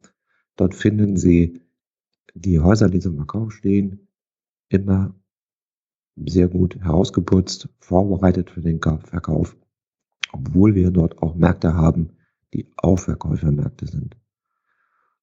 Dort 0.56 0.74
finden 0.74 1.18
Sie 1.18 1.60
die 2.32 2.60
Häuser, 2.60 2.88
die 2.88 3.00
zum 3.00 3.16
Verkauf 3.16 3.52
stehen, 3.52 4.08
immer 4.70 5.14
sehr 6.16 6.48
gut 6.48 6.76
herausgeputzt, 6.76 7.68
vorbereitet 7.78 8.48
für 8.48 8.62
den 8.62 8.80
Verkauf, 8.80 9.54
obwohl 10.32 10.74
wir 10.74 10.90
dort 10.92 11.18
auch 11.18 11.34
Märkte 11.34 11.74
haben, 11.74 12.16
die 12.54 12.72
auch 12.78 12.98
Verkäufermärkte 12.98 13.86
sind. 13.86 14.16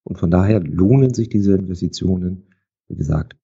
Und 0.04 0.20
von 0.20 0.30
daher 0.30 0.60
lohnen 0.60 1.14
sich 1.14 1.28
diese 1.28 1.56
Investitionen, 1.56 2.54
wie 2.86 2.94
gesagt, 2.94 3.39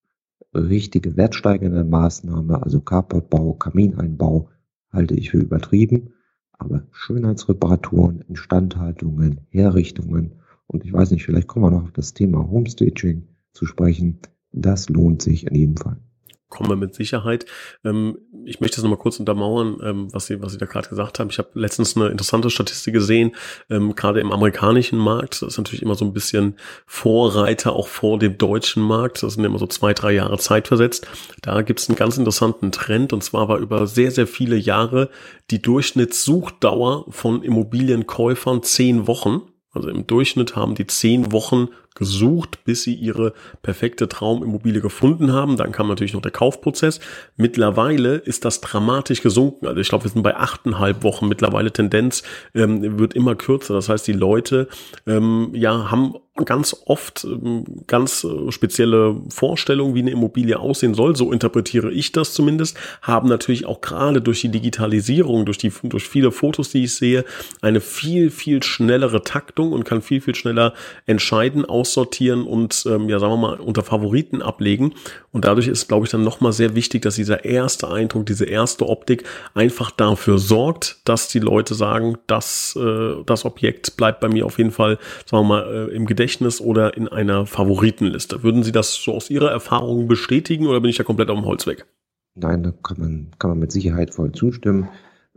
richtige 0.61 1.17
wertsteigernde 1.17 1.83
Maßnahme, 1.83 2.61
also 2.63 2.81
Carportbau, 2.81 3.53
Kamineinbau, 3.53 4.49
halte 4.91 5.15
ich 5.15 5.31
für 5.31 5.39
übertrieben. 5.39 6.13
Aber 6.51 6.87
Schönheitsreparaturen, 6.91 8.21
Instandhaltungen, 8.21 9.41
Herrichtungen 9.49 10.39
und 10.65 10.83
ich 10.83 10.91
weiß 10.91 11.11
nicht, 11.11 11.23
vielleicht 11.23 11.47
kommen 11.47 11.65
wir 11.65 11.71
noch 11.71 11.83
auf 11.83 11.91
das 11.91 12.13
Thema 12.13 12.49
Homestaging 12.49 13.27
zu 13.53 13.65
sprechen. 13.65 14.19
Das 14.51 14.89
lohnt 14.89 15.21
sich 15.21 15.45
in 15.45 15.55
jedem 15.55 15.77
Fall 15.77 15.99
kommen 16.49 16.69
wir 16.69 16.75
mit 16.75 16.95
Sicherheit. 16.95 17.45
Ähm, 17.83 18.17
ich 18.45 18.59
möchte 18.59 18.77
das 18.77 18.83
nochmal 18.83 18.99
kurz 18.99 19.19
untermauern, 19.19 19.77
ähm, 19.83 20.13
was 20.13 20.27
Sie, 20.27 20.41
was 20.41 20.53
Sie 20.53 20.57
da 20.57 20.65
gerade 20.65 20.87
gesagt 20.89 21.19
haben. 21.19 21.29
Ich 21.29 21.37
habe 21.37 21.49
letztens 21.53 21.95
eine 21.97 22.07
interessante 22.07 22.49
Statistik 22.49 22.93
gesehen, 22.93 23.35
ähm, 23.69 23.95
gerade 23.95 24.19
im 24.19 24.31
amerikanischen 24.31 24.97
Markt. 24.97 25.41
Das 25.41 25.49
ist 25.49 25.57
natürlich 25.57 25.81
immer 25.81 25.95
so 25.95 26.05
ein 26.05 26.13
bisschen 26.13 26.55
Vorreiter 26.85 27.73
auch 27.73 27.87
vor 27.87 28.17
dem 28.17 28.37
deutschen 28.37 28.81
Markt. 28.83 29.23
Das 29.23 29.33
sind 29.33 29.43
immer 29.43 29.59
so 29.59 29.67
zwei, 29.67 29.93
drei 29.93 30.13
Jahre 30.13 30.37
Zeit 30.37 30.67
versetzt. 30.67 31.07
Da 31.41 31.61
gibt 31.61 31.79
es 31.79 31.89
einen 31.89 31.97
ganz 31.97 32.17
interessanten 32.17 32.71
Trend 32.71 33.13
und 33.13 33.23
zwar 33.23 33.49
war 33.49 33.57
über 33.57 33.87
sehr, 33.87 34.11
sehr 34.11 34.27
viele 34.27 34.55
Jahre 34.55 35.09
die 35.51 35.61
Durchschnittssuchdauer 35.61 37.05
von 37.09 37.43
Immobilienkäufern 37.43 38.63
zehn 38.63 39.07
Wochen. 39.07 39.41
Also 39.77 39.89
im 39.89 40.05
Durchschnitt 40.05 40.55
haben 40.55 40.75
die 40.75 40.87
zehn 40.87 41.31
Wochen 41.31 41.69
gesucht, 41.95 42.63
bis 42.63 42.83
sie 42.83 42.93
ihre 42.93 43.33
perfekte 43.63 44.07
Traumimmobilie 44.07 44.81
gefunden 44.81 45.33
haben. 45.33 45.57
Dann 45.57 45.71
kam 45.71 45.87
natürlich 45.87 46.13
noch 46.13 46.21
der 46.21 46.31
Kaufprozess. 46.31 46.99
Mittlerweile 47.35 48.15
ist 48.15 48.45
das 48.45 48.61
dramatisch 48.61 49.21
gesunken. 49.21 49.65
Also 49.65 49.81
ich 49.81 49.89
glaube, 49.89 50.03
wir 50.03 50.11
sind 50.11 50.21
bei 50.21 50.35
achteinhalb 50.35 51.03
Wochen 51.03 51.27
mittlerweile. 51.27 51.71
Tendenz 51.71 52.23
ähm, 52.53 52.99
wird 52.99 53.15
immer 53.15 53.35
kürzer. 53.35 53.73
Das 53.73 53.89
heißt, 53.89 54.05
die 54.07 54.13
Leute 54.13 54.67
ähm, 55.07 55.49
ja 55.53 55.89
haben 55.89 56.15
ganz 56.45 56.75
oft 56.85 57.25
ähm, 57.25 57.65
ganz 57.87 58.23
äh, 58.23 58.51
spezielle 58.51 59.15
Vorstellungen, 59.29 59.95
wie 59.95 60.01
eine 60.01 60.11
Immobilie 60.11 60.59
aussehen 60.59 60.93
soll. 60.93 61.15
So 61.15 61.31
interpretiere 61.31 61.91
ich 61.91 62.11
das 62.11 62.33
zumindest. 62.33 62.77
Haben 63.01 63.27
natürlich 63.27 63.65
auch 63.65 63.81
gerade 63.81 64.21
durch 64.21 64.41
die 64.41 64.49
Digitalisierung, 64.49 65.45
durch 65.45 65.57
die 65.57 65.71
durch 65.83 66.07
viele 66.07 66.31
Fotos, 66.31 66.69
die 66.69 66.83
ich 66.83 66.95
sehe, 66.95 67.25
eine 67.61 67.81
viel 67.81 68.29
viel 68.29 68.63
schnellere 68.63 69.23
Taktung 69.23 69.71
und 69.71 69.83
kann 69.83 70.01
viel 70.01 70.21
viel 70.21 70.35
schneller 70.35 70.73
entscheiden 71.05 71.65
aus 71.65 71.87
aussortieren 71.87 72.43
und 72.45 72.85
ähm, 72.87 73.09
ja, 73.09 73.19
sagen 73.19 73.33
wir 73.33 73.37
mal, 73.37 73.59
unter 73.59 73.83
Favoriten 73.83 74.41
ablegen. 74.41 74.93
Und 75.31 75.45
dadurch 75.45 75.67
ist, 75.67 75.87
glaube 75.87 76.05
ich, 76.05 76.11
dann 76.11 76.23
nochmal 76.23 76.51
sehr 76.51 76.75
wichtig, 76.75 77.03
dass 77.03 77.15
dieser 77.15 77.45
erste 77.45 77.89
Eindruck, 77.89 78.25
diese 78.25 78.45
erste 78.45 78.87
Optik 78.87 79.23
einfach 79.53 79.91
dafür 79.91 80.37
sorgt, 80.37 80.97
dass 81.05 81.27
die 81.27 81.39
Leute 81.39 81.75
sagen, 81.75 82.17
dass 82.27 82.75
äh, 82.75 83.23
das 83.25 83.45
Objekt 83.45 83.97
bleibt 83.97 84.19
bei 84.19 84.27
mir 84.27 84.45
auf 84.45 84.57
jeden 84.57 84.71
Fall, 84.71 84.97
sagen 85.25 85.47
wir 85.47 85.55
mal, 85.55 85.89
äh, 85.89 85.95
im 85.95 86.05
Gedächtnis 86.05 86.26
oder 86.61 86.97
in 86.97 87.07
einer 87.07 87.45
Favoritenliste. 87.45 88.43
Würden 88.43 88.63
Sie 88.63 88.71
das 88.71 88.93
so 88.93 89.13
aus 89.13 89.29
Ihrer 89.29 89.49
Erfahrung 89.49 90.07
bestätigen 90.07 90.67
oder 90.67 90.81
bin 90.81 90.89
ich 90.89 90.97
da 90.97 91.03
komplett 91.03 91.29
auf 91.29 91.37
dem 91.37 91.45
Holz 91.45 91.65
weg? 91.67 91.85
Nein, 92.35 92.63
da 92.63 92.71
kann 92.71 92.99
man, 92.99 93.31
kann 93.39 93.51
man 93.51 93.59
mit 93.59 93.71
Sicherheit 93.71 94.13
voll 94.13 94.31
zustimmen. 94.31 94.89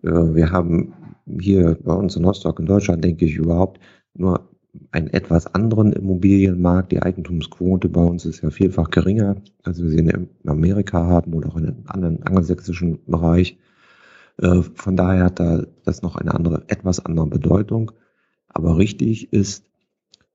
Äh, 0.03 0.11
wir 0.11 0.51
haben 0.51 0.95
hier 1.41 1.79
bei 1.83 1.95
uns 1.95 2.17
in 2.17 2.25
Rostock 2.25 2.59
in 2.59 2.67
Deutschland, 2.67 3.05
denke 3.05 3.25
ich, 3.25 3.37
überhaupt 3.37 3.81
nur 4.15 4.51
einen 4.93 5.09
etwas 5.09 5.47
anderen 5.55 5.93
Immobilienmarkt. 5.93 6.93
Die 6.93 7.03
Eigentumsquote 7.03 7.89
bei 7.89 8.03
uns 8.03 8.25
ist 8.25 8.43
ja 8.43 8.51
vielfach 8.51 8.91
geringer, 8.91 9.37
als 9.63 9.83
wir 9.83 9.89
sie 9.89 9.99
in 9.99 10.29
Amerika 10.47 11.07
haben 11.07 11.35
oder 11.35 11.49
auch 11.49 11.57
in 11.57 11.67
einem 11.67 11.85
anderen 11.87 12.23
angelsächsischen 12.23 12.99
Bereich. 13.07 13.59
Äh, 14.39 14.63
von 14.75 14.97
daher 14.97 15.25
hat 15.25 15.41
da 15.41 15.65
das 15.85 16.03
noch 16.03 16.17
eine 16.17 16.35
andere, 16.35 16.65
etwas 16.69 17.05
andere 17.05 17.27
Bedeutung. 17.27 17.93
Aber 18.49 18.79
richtig 18.79 19.33
ist, 19.33 19.70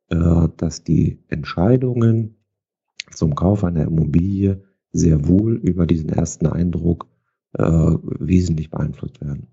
dass 0.08 0.84
die 0.84 1.20
Entscheidungen 1.30 2.36
zum 3.12 3.36
Kauf 3.36 3.64
einer 3.64 3.84
Immobilie 3.84 4.64
sehr 4.92 5.28
wohl 5.28 5.56
über 5.56 5.86
diesen 5.86 6.10
ersten 6.10 6.48
Eindruck 6.48 7.08
äh, 7.54 7.64
wesentlich 7.64 8.70
beeinflusst 8.70 9.22
werden. 9.22 9.48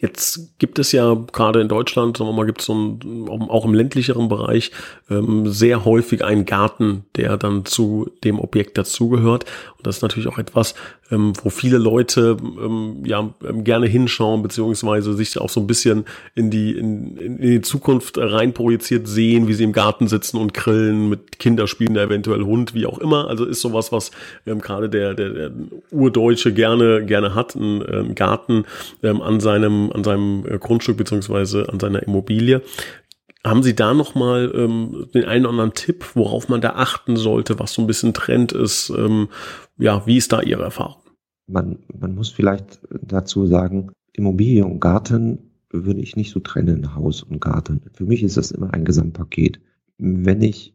Jetzt 0.00 0.56
gibt 0.60 0.78
es 0.78 0.92
ja 0.92 1.14
gerade 1.32 1.60
in 1.60 1.66
Deutschland, 1.66 2.16
sagen 2.16 2.30
wir 2.30 2.34
mal, 2.34 2.46
gibt 2.46 2.60
es 2.60 2.66
so 2.66 2.74
ein, 2.74 3.28
auch 3.28 3.64
im 3.64 3.74
ländlicheren 3.74 4.28
Bereich 4.28 4.70
ähm, 5.10 5.48
sehr 5.48 5.84
häufig 5.84 6.24
einen 6.24 6.44
Garten, 6.44 7.04
der 7.16 7.36
dann 7.36 7.64
zu 7.64 8.08
dem 8.22 8.38
Objekt 8.38 8.78
dazugehört. 8.78 9.44
Und 9.76 9.88
das 9.88 9.96
ist 9.96 10.02
natürlich 10.02 10.28
auch 10.28 10.38
etwas, 10.38 10.76
ähm, 11.10 11.32
wo 11.42 11.50
viele 11.50 11.78
Leute 11.78 12.36
ähm, 12.40 13.02
ja 13.04 13.30
ähm, 13.46 13.64
gerne 13.64 13.86
hinschauen, 13.86 14.42
beziehungsweise 14.42 15.14
sich 15.14 15.38
auch 15.38 15.48
so 15.48 15.60
ein 15.60 15.66
bisschen 15.66 16.04
in 16.34 16.50
die, 16.50 16.72
in, 16.72 17.16
in 17.16 17.40
die 17.40 17.60
Zukunft 17.60 18.18
rein 18.18 18.52
projiziert 18.52 19.08
sehen, 19.08 19.48
wie 19.48 19.54
sie 19.54 19.64
im 19.64 19.72
Garten 19.72 20.08
sitzen 20.08 20.36
und 20.38 20.54
grillen, 20.54 21.08
mit 21.08 21.38
Kinderspielen, 21.38 21.96
eventuell 21.96 22.42
Hund, 22.42 22.74
wie 22.74 22.86
auch 22.86 22.98
immer. 22.98 23.28
Also 23.28 23.44
ist 23.44 23.60
sowas, 23.60 23.92
was 23.92 24.10
ähm, 24.46 24.60
gerade 24.60 24.88
der, 24.88 25.14
der, 25.14 25.30
der 25.30 25.50
Urdeutsche 25.90 26.52
gerne, 26.52 27.04
gerne 27.04 27.34
hat, 27.34 27.56
einen, 27.56 27.82
einen 27.82 28.14
Garten 28.14 28.64
ähm, 29.02 29.22
an 29.22 29.40
seinem, 29.40 29.90
an 29.92 30.04
seinem 30.04 30.44
äh, 30.46 30.58
Grundstück 30.58 30.96
beziehungsweise 30.96 31.68
an 31.68 31.80
seiner 31.80 32.02
Immobilie. 32.02 32.62
Haben 33.44 33.62
Sie 33.62 33.74
da 33.74 33.94
nochmal 33.94 34.52
ähm, 34.54 35.06
den 35.14 35.24
einen 35.24 35.44
oder 35.44 35.50
anderen 35.50 35.74
Tipp, 35.74 36.04
worauf 36.14 36.48
man 36.48 36.60
da 36.60 36.70
achten 36.70 37.16
sollte, 37.16 37.58
was 37.58 37.72
so 37.72 37.82
ein 37.82 37.86
bisschen 37.86 38.12
Trend 38.12 38.52
ist? 38.52 38.90
Ähm, 38.90 39.28
ja, 39.78 40.06
wie 40.06 40.16
ist 40.16 40.32
da 40.32 40.42
Ihre 40.42 40.64
Erfahrung? 40.64 41.02
Man, 41.46 41.78
man 41.98 42.14
muss 42.14 42.30
vielleicht 42.30 42.80
dazu 42.90 43.46
sagen, 43.46 43.92
Immobilie 44.12 44.64
und 44.64 44.80
Garten 44.80 45.48
würde 45.70 46.00
ich 46.00 46.16
nicht 46.16 46.30
so 46.30 46.40
trennen, 46.40 46.94
Haus 46.94 47.22
und 47.22 47.40
Garten. 47.40 47.82
Für 47.92 48.04
mich 48.04 48.22
ist 48.22 48.36
das 48.36 48.50
immer 48.50 48.74
ein 48.74 48.84
Gesamtpaket. 48.84 49.60
Wenn 49.98 50.42
ich 50.42 50.74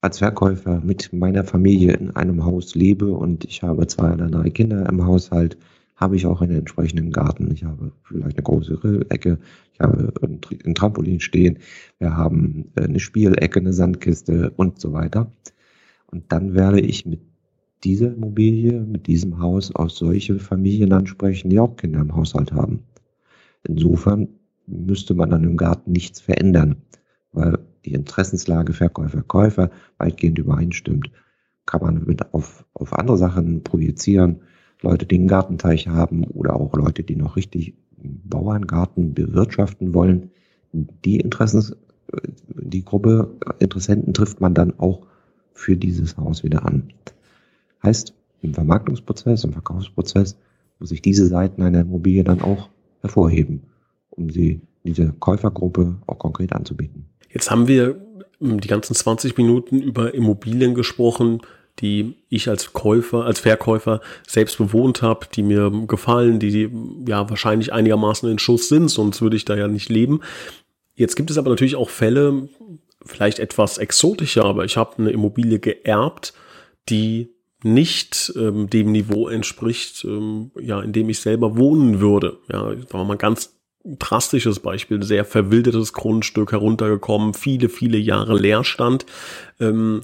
als 0.00 0.18
Verkäufer 0.18 0.80
mit 0.80 1.12
meiner 1.12 1.44
Familie 1.44 1.92
in 1.92 2.10
einem 2.16 2.44
Haus 2.44 2.74
lebe 2.74 3.12
und 3.12 3.44
ich 3.44 3.62
habe 3.62 3.86
zwei 3.86 4.12
oder 4.12 4.28
drei 4.28 4.50
Kinder 4.50 4.88
im 4.88 5.04
Haushalt, 5.04 5.58
habe 6.00 6.16
ich 6.16 6.26
auch 6.26 6.40
einen 6.40 6.56
entsprechenden 6.56 7.12
Garten. 7.12 7.50
Ich 7.52 7.64
habe 7.64 7.92
vielleicht 8.02 8.38
eine 8.38 8.42
große 8.42 8.76
Grillecke, 8.78 9.38
ich 9.74 9.80
habe 9.80 10.12
ein 10.64 10.74
Trampolin 10.74 11.20
stehen, 11.20 11.58
wir 11.98 12.16
haben 12.16 12.72
eine 12.74 12.98
Spielecke, 12.98 13.60
eine 13.60 13.74
Sandkiste 13.74 14.50
und 14.56 14.80
so 14.80 14.94
weiter. 14.94 15.30
Und 16.06 16.32
dann 16.32 16.54
werde 16.54 16.80
ich 16.80 17.04
mit 17.04 17.20
dieser 17.84 18.12
Immobilie, 18.12 18.80
mit 18.80 19.06
diesem 19.06 19.38
Haus 19.38 19.74
auch 19.74 19.90
solche 19.90 20.38
Familien 20.38 20.92
ansprechen, 20.92 21.50
die 21.50 21.60
auch 21.60 21.76
Kinder 21.76 22.00
im 22.00 22.16
Haushalt 22.16 22.52
haben. 22.52 22.80
Insofern 23.62 24.28
müsste 24.66 25.14
man 25.14 25.30
dann 25.30 25.44
im 25.44 25.56
Garten 25.56 25.92
nichts 25.92 26.20
verändern, 26.20 26.76
weil 27.32 27.58
die 27.84 27.92
Interessenslage 27.92 28.72
Verkäufer, 28.72 29.22
Käufer 29.22 29.70
weitgehend 29.98 30.38
übereinstimmt. 30.38 31.10
Kann 31.66 31.82
man 31.82 32.04
mit 32.04 32.32
auf, 32.34 32.64
auf 32.74 32.92
andere 32.94 33.16
Sachen 33.16 33.62
projizieren. 33.62 34.40
Leute, 34.82 35.06
die 35.06 35.16
einen 35.16 35.28
Gartenteich 35.28 35.88
haben 35.88 36.24
oder 36.24 36.56
auch 36.56 36.74
Leute, 36.74 37.02
die 37.02 37.16
noch 37.16 37.36
richtig 37.36 37.74
Bauerngarten 37.96 39.14
bewirtschaften 39.14 39.94
wollen. 39.94 40.30
Die 40.72 41.20
Interessens, 41.20 41.76
die 42.48 42.84
Gruppe 42.84 43.30
Interessenten 43.58 44.14
trifft 44.14 44.40
man 44.40 44.54
dann 44.54 44.78
auch 44.78 45.06
für 45.52 45.76
dieses 45.76 46.16
Haus 46.16 46.42
wieder 46.42 46.64
an. 46.64 46.92
Heißt, 47.82 48.14
im 48.42 48.54
Vermarktungsprozess, 48.54 49.44
im 49.44 49.52
Verkaufsprozess 49.52 50.36
muss 50.78 50.92
ich 50.92 51.02
diese 51.02 51.26
Seiten 51.26 51.62
einer 51.62 51.80
Immobilie 51.80 52.24
dann 52.24 52.40
auch 52.40 52.70
hervorheben, 53.02 53.62
um 54.10 54.30
sie 54.30 54.60
diese 54.84 55.12
Käufergruppe 55.12 55.96
auch 56.06 56.18
konkret 56.18 56.54
anzubieten. 56.54 57.06
Jetzt 57.28 57.50
haben 57.50 57.68
wir 57.68 58.00
die 58.40 58.68
ganzen 58.68 58.94
20 58.94 59.36
Minuten 59.36 59.80
über 59.82 60.14
Immobilien 60.14 60.74
gesprochen, 60.74 61.40
die 61.80 62.14
ich 62.28 62.48
als 62.48 62.72
Käufer, 62.72 63.24
als 63.24 63.40
Verkäufer 63.40 64.00
selbst 64.26 64.58
bewohnt 64.58 65.02
habe, 65.02 65.26
die 65.34 65.42
mir 65.42 65.70
gefallen, 65.86 66.38
die 66.38 66.70
ja 67.06 67.28
wahrscheinlich 67.28 67.72
einigermaßen 67.72 68.30
in 68.30 68.38
Schuss 68.38 68.68
sind, 68.68 68.88
sonst 68.88 69.22
würde 69.22 69.36
ich 69.36 69.44
da 69.44 69.56
ja 69.56 69.68
nicht 69.68 69.88
leben. 69.88 70.20
Jetzt 70.94 71.16
gibt 71.16 71.30
es 71.30 71.38
aber 71.38 71.50
natürlich 71.50 71.76
auch 71.76 71.90
Fälle, 71.90 72.48
vielleicht 73.04 73.38
etwas 73.38 73.78
exotischer, 73.78 74.44
aber 74.44 74.64
ich 74.64 74.76
habe 74.76 74.98
eine 74.98 75.10
Immobilie 75.10 75.58
geerbt, 75.58 76.34
die 76.88 77.30
nicht 77.62 78.32
ähm, 78.36 78.68
dem 78.70 78.92
Niveau 78.92 79.28
entspricht, 79.28 80.04
ähm, 80.04 80.50
ja, 80.60 80.80
in 80.80 80.92
dem 80.92 81.08
ich 81.08 81.20
selber 81.20 81.56
wohnen 81.56 82.00
würde. 82.00 82.38
Ja, 82.50 82.74
da 82.74 82.94
war 82.94 83.04
mal 83.04 83.16
ganz 83.16 83.54
drastisches 83.84 84.60
Beispiel, 84.60 85.02
sehr 85.02 85.24
verwildertes 85.24 85.92
Grundstück 85.92 86.52
heruntergekommen, 86.52 87.34
viele, 87.34 87.68
viele 87.68 87.98
Jahre 87.98 88.38
Leerstand. 88.38 89.06
Ähm, 89.58 90.02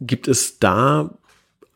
gibt 0.00 0.28
es 0.28 0.58
da 0.58 1.18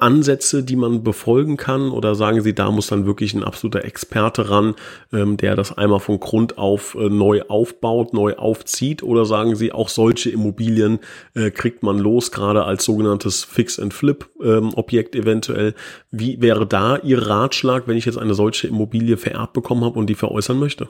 Ansätze, 0.02 0.64
die 0.64 0.76
man 0.76 1.04
befolgen 1.04 1.56
kann? 1.56 1.90
Oder 1.90 2.14
sagen 2.14 2.42
Sie, 2.42 2.54
da 2.54 2.70
muss 2.70 2.88
dann 2.88 3.06
wirklich 3.06 3.34
ein 3.34 3.44
absoluter 3.44 3.84
Experte 3.84 4.50
ran, 4.50 4.74
ähm, 5.12 5.36
der 5.36 5.54
das 5.54 5.78
einmal 5.78 6.00
von 6.00 6.20
Grund 6.20 6.58
auf 6.58 6.96
äh, 6.96 7.08
neu 7.08 7.42
aufbaut, 7.42 8.12
neu 8.12 8.34
aufzieht? 8.34 9.02
Oder 9.02 9.24
sagen 9.24 9.54
Sie, 9.54 9.72
auch 9.72 9.88
solche 9.88 10.30
Immobilien 10.30 10.98
äh, 11.34 11.50
kriegt 11.50 11.82
man 11.82 11.98
los, 11.98 12.32
gerade 12.32 12.64
als 12.64 12.84
sogenanntes 12.84 13.44
Fix-and-Flip-Objekt 13.44 15.14
ähm, 15.14 15.22
eventuell? 15.22 15.74
Wie 16.10 16.42
wäre 16.42 16.66
da 16.66 16.96
Ihr 16.98 17.26
Ratschlag, 17.26 17.86
wenn 17.86 17.96
ich 17.96 18.04
jetzt 18.04 18.18
eine 18.18 18.34
solche 18.34 18.66
Immobilie 18.66 19.16
vererbt 19.16 19.52
bekommen 19.52 19.84
habe 19.84 19.98
und 19.98 20.10
die 20.10 20.14
veräußern 20.14 20.58
möchte? 20.58 20.88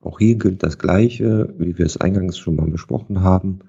Auch 0.00 0.18
hier 0.18 0.36
gilt 0.36 0.62
das 0.62 0.78
Gleiche, 0.78 1.52
wie 1.58 1.76
wir 1.76 1.86
es 1.86 1.96
eingangs 1.96 2.38
schon 2.38 2.54
mal 2.54 2.68
besprochen 2.68 3.22
haben. 3.22 3.60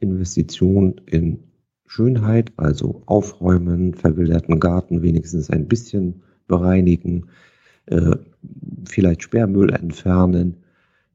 Investition 0.00 1.00
in 1.06 1.44
Schönheit, 1.86 2.52
also 2.56 3.02
aufräumen, 3.06 3.94
verwilderten 3.94 4.60
Garten 4.60 5.02
wenigstens 5.02 5.50
ein 5.50 5.68
bisschen 5.68 6.22
bereinigen, 6.46 7.26
äh, 7.86 8.16
vielleicht 8.86 9.22
Sperrmüll 9.22 9.72
entfernen. 9.72 10.56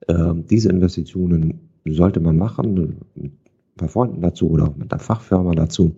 Äh, 0.07 0.33
diese 0.49 0.69
Investitionen 0.69 1.69
sollte 1.85 2.19
man 2.19 2.37
machen, 2.37 2.73
mit 3.15 3.31
ein 3.31 3.37
paar 3.77 3.89
Freunden 3.89 4.21
dazu 4.21 4.49
oder 4.49 4.73
mit 4.77 4.91
einer 4.91 4.99
Fachfirma 4.99 5.53
dazu, 5.55 5.95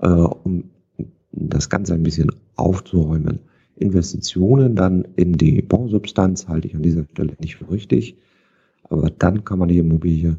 äh, 0.00 0.08
um 0.08 0.64
das 1.32 1.68
Ganze 1.70 1.94
ein 1.94 2.02
bisschen 2.02 2.30
aufzuräumen. 2.56 3.40
Investitionen 3.76 4.76
dann 4.76 5.06
in 5.16 5.32
die 5.32 5.62
Bausubstanz 5.62 6.48
halte 6.48 6.68
ich 6.68 6.74
an 6.74 6.82
dieser 6.82 7.04
Stelle 7.04 7.34
nicht 7.40 7.56
für 7.56 7.70
richtig, 7.70 8.16
aber 8.84 9.10
dann 9.10 9.44
kann 9.44 9.58
man 9.58 9.68
die 9.68 9.78
Immobilie 9.78 10.36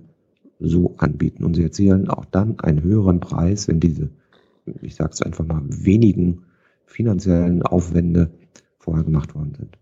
so 0.63 0.95
anbieten. 0.97 1.43
Und 1.43 1.55
sie 1.55 1.63
erzielen 1.63 2.09
auch 2.09 2.25
dann 2.25 2.59
einen 2.59 2.81
höheren 2.81 3.19
Preis, 3.19 3.67
wenn 3.67 3.79
diese, 3.79 4.09
ich 4.81 4.95
sage 4.95 5.11
es 5.13 5.21
einfach 5.21 5.45
mal, 5.45 5.61
wenigen 5.67 6.43
finanziellen 6.85 7.61
Aufwände 7.63 8.31
vorher 8.79 9.03
gemacht 9.03 9.35
worden 9.35 9.53
sind. 9.57 9.77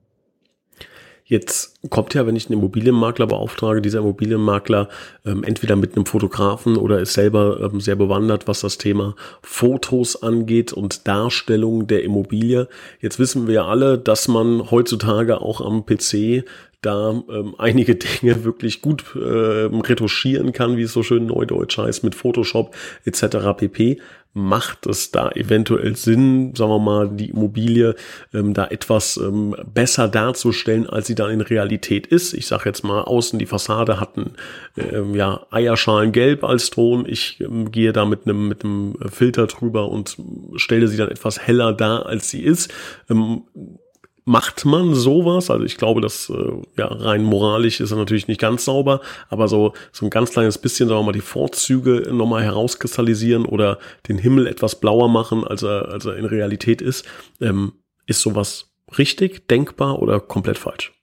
Jetzt 1.31 1.79
kommt 1.89 2.13
ja, 2.13 2.27
wenn 2.27 2.35
ich 2.35 2.47
einen 2.47 2.59
Immobilienmakler 2.59 3.25
beauftrage, 3.25 3.81
dieser 3.81 3.99
Immobilienmakler 3.99 4.89
ähm, 5.25 5.45
entweder 5.45 5.77
mit 5.77 5.95
einem 5.95 6.05
Fotografen 6.05 6.75
oder 6.75 6.99
ist 6.99 7.13
selber 7.13 7.61
ähm, 7.61 7.79
sehr 7.79 7.95
bewandert, 7.95 8.49
was 8.49 8.59
das 8.59 8.77
Thema 8.77 9.15
Fotos 9.41 10.21
angeht 10.21 10.73
und 10.73 11.07
Darstellung 11.07 11.87
der 11.87 12.03
Immobilie. 12.03 12.67
Jetzt 12.99 13.17
wissen 13.17 13.47
wir 13.47 13.63
alle, 13.63 13.97
dass 13.97 14.27
man 14.27 14.71
heutzutage 14.71 15.39
auch 15.39 15.61
am 15.61 15.85
PC 15.85 16.43
da 16.81 17.23
ähm, 17.29 17.55
einige 17.57 17.95
Dinge 18.21 18.43
wirklich 18.43 18.81
gut 18.81 19.15
äh, 19.15 19.19
retuschieren 19.19 20.51
kann, 20.51 20.77
wie 20.77 20.83
es 20.83 20.93
so 20.93 21.03
schön 21.03 21.27
neudeutsch 21.27 21.77
heißt, 21.77 22.03
mit 22.03 22.15
Photoshop 22.15 22.75
etc. 23.05 23.37
pp. 23.57 23.99
Macht 24.33 24.87
es 24.87 25.11
da 25.11 25.29
eventuell 25.31 25.97
Sinn, 25.97 26.55
sagen 26.55 26.71
wir 26.71 26.79
mal, 26.79 27.09
die 27.09 27.31
Immobilie 27.31 27.95
ähm, 28.33 28.53
da 28.53 28.65
etwas 28.67 29.17
ähm, 29.17 29.57
besser 29.73 30.07
darzustellen, 30.07 30.87
als 30.87 31.07
sie 31.07 31.15
dann 31.15 31.31
in 31.31 31.41
Realität 31.41 32.07
ist? 32.07 32.33
Ich 32.33 32.47
sage 32.47 32.69
jetzt 32.69 32.85
mal, 32.85 33.01
außen 33.01 33.39
die 33.39 33.45
Fassade 33.45 33.99
hat 33.99 34.15
ein 34.15 34.31
ähm, 34.77 35.15
ja, 35.15 35.45
Eierschalengelb 35.51 36.45
als 36.45 36.69
Ton. 36.69 37.05
Ich 37.09 37.41
ähm, 37.41 37.71
gehe 37.71 37.91
da 37.91 38.05
mit 38.05 38.25
einem 38.25 38.47
mit 38.47 38.63
einem 38.63 38.95
Filter 39.11 39.47
drüber 39.47 39.89
und 39.89 40.15
stelle 40.55 40.87
sie 40.87 40.95
dann 40.95 41.09
etwas 41.09 41.45
heller 41.45 41.73
dar, 41.73 42.05
als 42.05 42.29
sie 42.29 42.41
ist. 42.41 42.73
Ähm, 43.09 43.43
macht 44.31 44.63
man 44.63 44.95
sowas? 44.95 45.51
Also 45.51 45.65
ich 45.65 45.75
glaube, 45.75 45.99
dass 45.99 46.29
äh, 46.29 46.53
ja 46.77 46.87
rein 46.87 47.23
moralisch 47.23 47.81
ist 47.81 47.91
er 47.91 47.97
natürlich 47.97 48.29
nicht 48.29 48.39
ganz 48.39 48.63
sauber, 48.63 49.01
aber 49.29 49.49
so 49.49 49.73
so 49.91 50.05
ein 50.05 50.09
ganz 50.09 50.31
kleines 50.31 50.57
bisschen, 50.57 50.87
sagen 50.87 51.01
wir 51.01 51.05
mal, 51.07 51.11
die 51.11 51.19
Vorzüge 51.19 52.07
nochmal 52.13 52.43
herauskristallisieren 52.43 53.45
oder 53.45 53.77
den 54.07 54.17
Himmel 54.17 54.47
etwas 54.47 54.79
blauer 54.79 55.09
machen, 55.09 55.43
als 55.43 55.63
er 55.63 55.89
als 55.89 56.05
er 56.05 56.15
in 56.15 56.25
Realität 56.25 56.81
ist, 56.81 57.05
ähm, 57.41 57.73
ist 58.07 58.21
sowas 58.21 58.71
richtig, 58.97 59.49
denkbar 59.49 60.01
oder 60.01 60.21
komplett 60.21 60.57
falsch? 60.57 60.93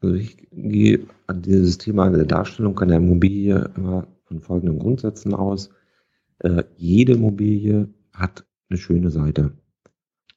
Also 0.00 0.16
ich 0.16 0.36
gehe 0.50 1.06
an 1.28 1.40
dieses 1.42 1.78
Thema 1.78 2.10
der 2.10 2.24
Darstellung 2.24 2.76
einer 2.80 2.96
Immobilie 2.96 3.70
immer 3.76 4.08
von 4.24 4.40
folgenden 4.40 4.80
Grundsätzen 4.80 5.34
aus. 5.34 5.70
Äh, 6.40 6.64
jede 6.76 7.12
Immobilie 7.12 7.88
hat 8.12 8.44
eine 8.68 8.78
schöne 8.78 9.10
Seite. 9.10 9.52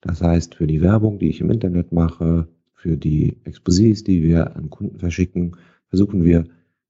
Das 0.06 0.22
heißt, 0.22 0.54
für 0.54 0.68
die 0.68 0.82
Werbung, 0.82 1.18
die 1.18 1.30
ich 1.30 1.42
im 1.42 1.50
Internet 1.50 1.92
mache, 1.92 2.48
für 2.76 2.96
die 2.96 3.38
Exposés, 3.44 4.06
die 4.06 4.22
wir 4.22 4.56
an 4.56 4.70
Kunden 4.70 5.00
verschicken, 5.00 5.58
versuchen 5.90 6.24
wir, 6.24 6.46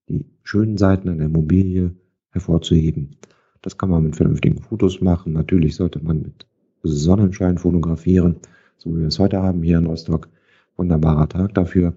die 0.10 0.25
schönen 0.43 0.78
Seiten 0.78 1.08
einer 1.08 1.23
Immobilie 1.23 1.95
hervorzuheben. 2.32 3.15
Das 3.62 3.78
kann 3.78 3.89
man 3.89 4.04
mit 4.04 4.17
vernünftigen 4.17 4.62
Fotos 4.62 4.99
machen. 4.99 5.32
Natürlich 5.32 5.78
sollte 5.78 6.04
man 6.04 6.23
mit 6.23 6.45
Sonnenschein 6.84 7.58
fotografieren, 7.58 8.36
so 8.78 8.93
wie 8.93 8.99
wir 8.99 9.08
es 9.08 9.17
heute 9.17 9.41
haben 9.41 9.63
hier 9.63 9.78
in 9.78 9.86
Rostock. 9.86 10.28
Wunderbarer 10.75 11.30
Tag 11.30 11.54
dafür. 11.54 11.95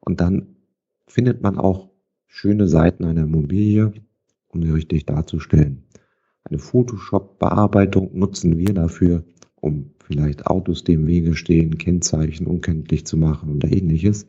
Und 0.00 0.22
dann 0.22 0.56
findet 1.06 1.42
man 1.42 1.58
auch 1.58 1.90
schöne 2.28 2.66
Seiten 2.66 3.04
einer 3.04 3.24
Immobilie, 3.24 3.92
um 4.48 4.62
sie 4.62 4.70
richtig 4.70 5.04
darzustellen. 5.04 5.82
Eine 6.44 6.58
Photoshop-Bearbeitung 6.58 8.18
nutzen 8.18 8.56
wir 8.56 8.72
dafür, 8.72 9.22
um 9.66 9.90
vielleicht 9.98 10.46
Autos, 10.46 10.84
die 10.84 10.92
im 10.92 11.06
Wege 11.06 11.34
stehen, 11.34 11.76
Kennzeichen 11.76 12.46
unkenntlich 12.46 13.04
zu 13.04 13.16
machen 13.16 13.56
oder 13.56 13.70
ähnliches. 13.70 14.26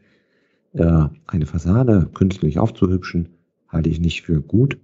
Äh, 0.74 1.04
eine 1.28 1.46
Fassade 1.46 2.10
künstlich 2.14 2.58
aufzuhübschen, 2.58 3.30
halte 3.68 3.90
ich 3.90 4.00
nicht 4.00 4.24
für 4.24 4.42
gut. 4.42 4.78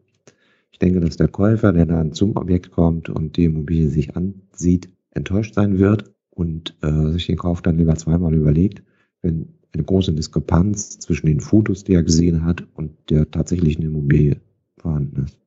Ich 0.71 0.79
denke, 0.79 0.99
dass 0.99 1.17
der 1.17 1.27
Käufer, 1.27 1.73
der 1.73 1.85
dann 1.85 2.13
zum 2.13 2.35
Objekt 2.37 2.71
kommt 2.71 3.09
und 3.09 3.35
die 3.37 3.45
Immobilie 3.45 3.89
sich 3.89 4.15
ansieht, 4.15 4.89
enttäuscht 5.11 5.55
sein 5.55 5.79
wird 5.79 6.11
und 6.29 6.75
äh, 6.81 7.11
sich 7.11 7.27
den 7.27 7.37
Kauf 7.37 7.61
dann 7.61 7.77
lieber 7.77 7.95
zweimal 7.95 8.33
überlegt, 8.33 8.83
wenn 9.21 9.49
eine 9.73 9.83
große 9.83 10.13
Diskrepanz 10.13 10.99
zwischen 10.99 11.27
den 11.27 11.39
Fotos, 11.39 11.83
die 11.83 11.93
er 11.93 12.03
gesehen 12.03 12.45
hat, 12.45 12.63
und 12.75 12.91
der 13.09 13.29
tatsächlichen 13.29 13.83
Immobilie 13.83 14.37
vorhanden 14.77 15.25
ist. 15.25 15.42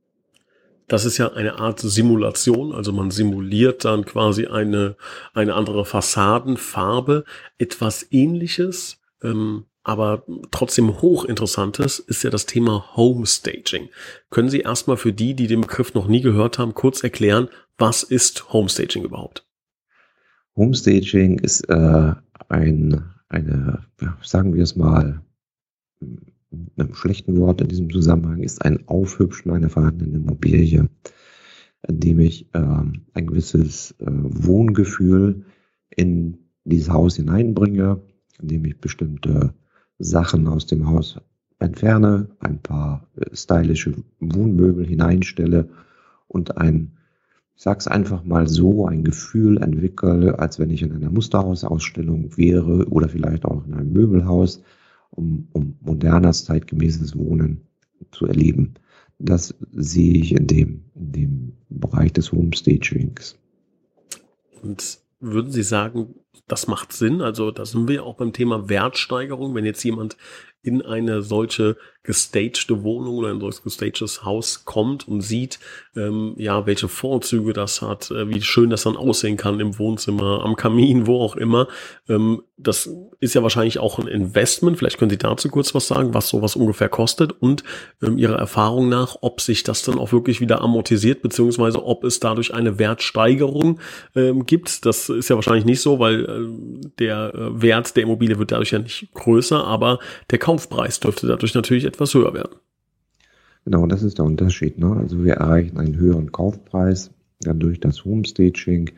Das 0.88 1.04
ist 1.04 1.18
ja 1.18 1.32
eine 1.32 1.58
Art 1.58 1.80
Simulation, 1.80 2.72
also 2.72 2.92
man 2.92 3.10
simuliert 3.10 3.84
dann 3.84 4.04
quasi 4.04 4.46
eine, 4.46 4.96
eine 5.34 5.54
andere 5.54 5.84
Fassadenfarbe. 5.84 7.24
Etwas 7.58 8.06
ähnliches, 8.10 9.00
ähm, 9.22 9.64
aber 9.82 10.24
trotzdem 10.50 11.00
hochinteressantes 11.00 11.98
ist 11.98 12.22
ja 12.22 12.30
das 12.30 12.46
Thema 12.46 12.96
Homestaging. 12.96 13.88
Können 14.30 14.48
Sie 14.48 14.60
erstmal 14.60 14.96
für 14.96 15.12
die, 15.12 15.34
die 15.34 15.46
den 15.46 15.60
Begriff 15.60 15.94
noch 15.94 16.06
nie 16.06 16.20
gehört 16.20 16.58
haben, 16.58 16.74
kurz 16.74 17.02
erklären, 17.02 17.48
was 17.78 18.02
ist 18.02 18.52
Homestaging 18.52 19.04
überhaupt? 19.04 19.44
Homestaging 20.56 21.38
ist 21.40 21.68
äh, 21.68 22.12
ein, 22.48 23.04
eine, 23.28 23.84
sagen 24.22 24.54
wir 24.54 24.62
es 24.62 24.76
mal, 24.76 25.20
mit 26.50 26.70
einem 26.78 26.94
schlechten 26.94 27.38
Wort 27.38 27.60
in 27.60 27.68
diesem 27.68 27.90
Zusammenhang 27.90 28.42
ist 28.42 28.64
ein 28.64 28.88
Aufhübschen 28.88 29.52
einer 29.52 29.70
vorhandenen 29.70 30.14
Immobilie, 30.14 30.88
indem 31.86 32.20
ich 32.20 32.54
äh, 32.54 32.58
ein 32.58 33.26
gewisses 33.26 33.92
äh, 33.98 34.06
Wohngefühl 34.08 35.44
in 35.90 36.38
dieses 36.64 36.90
Haus 36.90 37.16
hineinbringe, 37.16 38.00
indem 38.40 38.64
ich 38.64 38.80
bestimmte 38.80 39.54
Sachen 39.98 40.46
aus 40.48 40.66
dem 40.66 40.88
Haus 40.88 41.20
entferne, 41.58 42.28
ein 42.40 42.60
paar 42.60 43.08
äh, 43.16 43.34
stylische 43.34 43.94
Wohnmöbel 44.20 44.86
hineinstelle 44.86 45.68
und 46.28 46.58
ein, 46.58 46.92
ich 47.54 47.62
sag's 47.62 47.86
einfach 47.86 48.24
mal 48.24 48.46
so, 48.48 48.86
ein 48.86 49.04
Gefühl 49.04 49.62
entwickle, 49.62 50.38
als 50.38 50.58
wenn 50.58 50.70
ich 50.70 50.82
in 50.82 50.92
einer 50.92 51.10
Musterhausausstellung 51.10 52.36
wäre 52.36 52.86
oder 52.88 53.08
vielleicht 53.08 53.44
auch 53.44 53.64
in 53.66 53.74
einem 53.74 53.92
Möbelhaus 53.92 54.62
um, 55.16 55.48
um 55.52 55.76
modernes, 55.80 56.44
zeitgemäßes 56.44 57.16
Wohnen 57.16 57.62
zu 58.12 58.26
erleben. 58.26 58.74
Das 59.18 59.54
sehe 59.72 60.14
ich 60.14 60.32
in 60.32 60.46
dem, 60.46 60.84
in 60.94 61.12
dem 61.12 61.52
Bereich 61.68 62.12
des 62.12 62.32
Homestagings. 62.32 63.38
Und 64.62 65.00
würden 65.20 65.50
Sie 65.50 65.62
sagen, 65.62 66.14
das 66.48 66.66
macht 66.66 66.92
Sinn? 66.92 67.22
Also 67.22 67.50
da 67.50 67.64
sind 67.64 67.88
wir 67.88 68.04
auch 68.04 68.16
beim 68.16 68.32
Thema 68.32 68.68
Wertsteigerung. 68.68 69.54
Wenn 69.54 69.64
jetzt 69.64 69.82
jemand 69.82 70.16
in 70.62 70.82
eine 70.82 71.22
solche 71.22 71.76
gestagte 72.02 72.82
Wohnung 72.82 73.16
oder 73.16 73.30
ein 73.30 73.40
solches 73.40 73.62
gestagedes 73.62 74.24
Haus 74.24 74.64
kommt 74.64 75.06
und 75.08 75.22
sieht, 75.22 75.58
ähm, 75.96 76.34
ja, 76.38 76.66
welche 76.66 76.88
Vorzüge 76.88 77.52
das 77.52 77.82
hat, 77.82 78.10
äh, 78.10 78.28
wie 78.28 78.40
schön 78.42 78.70
das 78.70 78.84
dann 78.84 78.96
aussehen 78.96 79.36
kann 79.36 79.60
im 79.60 79.78
Wohnzimmer, 79.78 80.44
am 80.44 80.56
Kamin, 80.56 81.06
wo 81.06 81.20
auch 81.20 81.36
immer. 81.36 81.68
Ähm, 82.08 82.42
das 82.56 82.88
ist 83.20 83.34
ja 83.34 83.42
wahrscheinlich 83.42 83.78
auch 83.80 83.98
ein 83.98 84.06
Investment. 84.06 84.78
Vielleicht 84.78 84.98
können 84.98 85.10
Sie 85.10 85.18
dazu 85.18 85.48
kurz 85.48 85.74
was 85.74 85.88
sagen, 85.88 86.14
was 86.14 86.28
sowas 86.28 86.56
ungefähr 86.56 86.88
kostet 86.88 87.32
und 87.32 87.64
ähm, 88.02 88.18
Ihrer 88.18 88.36
Erfahrung 88.36 88.88
nach, 88.88 89.16
ob 89.20 89.40
sich 89.40 89.64
das 89.64 89.82
dann 89.82 89.98
auch 89.98 90.12
wirklich 90.12 90.40
wieder 90.40 90.62
amortisiert, 90.62 91.22
beziehungsweise 91.22 91.84
ob 91.84 92.04
es 92.04 92.20
dadurch 92.20 92.54
eine 92.54 92.78
Wertsteigerung 92.78 93.80
ähm, 94.14 94.46
gibt. 94.46 94.86
Das 94.86 95.08
ist 95.08 95.28
ja 95.28 95.36
wahrscheinlich 95.36 95.64
nicht 95.64 95.80
so, 95.80 95.98
weil 95.98 96.24
äh, 96.26 96.46
der 96.98 97.34
äh, 97.34 97.62
Wert 97.62 97.96
der 97.96 98.04
Immobilie 98.04 98.38
wird 98.38 98.52
dadurch 98.52 98.72
ja 98.72 98.78
nicht 98.78 99.12
größer, 99.14 99.64
aber 99.64 99.98
der 100.30 100.38
Kaufpreis 100.38 101.00
dürfte 101.00 101.26
dadurch 101.26 101.54
natürlich 101.54 101.84
etwas 101.84 102.14
höher 102.14 102.34
werden. 102.34 102.56
Genau, 103.64 103.86
das 103.86 104.02
ist 104.02 104.18
der 104.18 104.24
Unterschied. 104.24 104.78
Ne? 104.78 104.96
Also 104.96 105.24
wir 105.24 105.34
erreichen 105.34 105.78
einen 105.78 105.96
höheren 105.96 106.30
Kaufpreis 106.30 107.10
dadurch 107.40 107.80
das 107.80 108.04
Homestaging. 108.04 108.90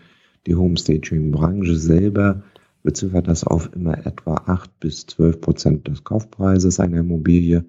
Die 0.47 0.55
Homestaging-Branche 0.55 1.77
selber 1.77 2.43
beziffert 2.83 3.29
das 3.29 3.45
auf 3.45 3.71
immer 3.75 4.07
etwa 4.07 4.35
8 4.47 4.81
bis 4.81 5.07
12 5.07 5.41
Prozent 5.41 5.89
des 5.89 6.05
Kaufpreises 6.05 6.81
einer 6.81 6.99
Immobilie. 6.99 7.65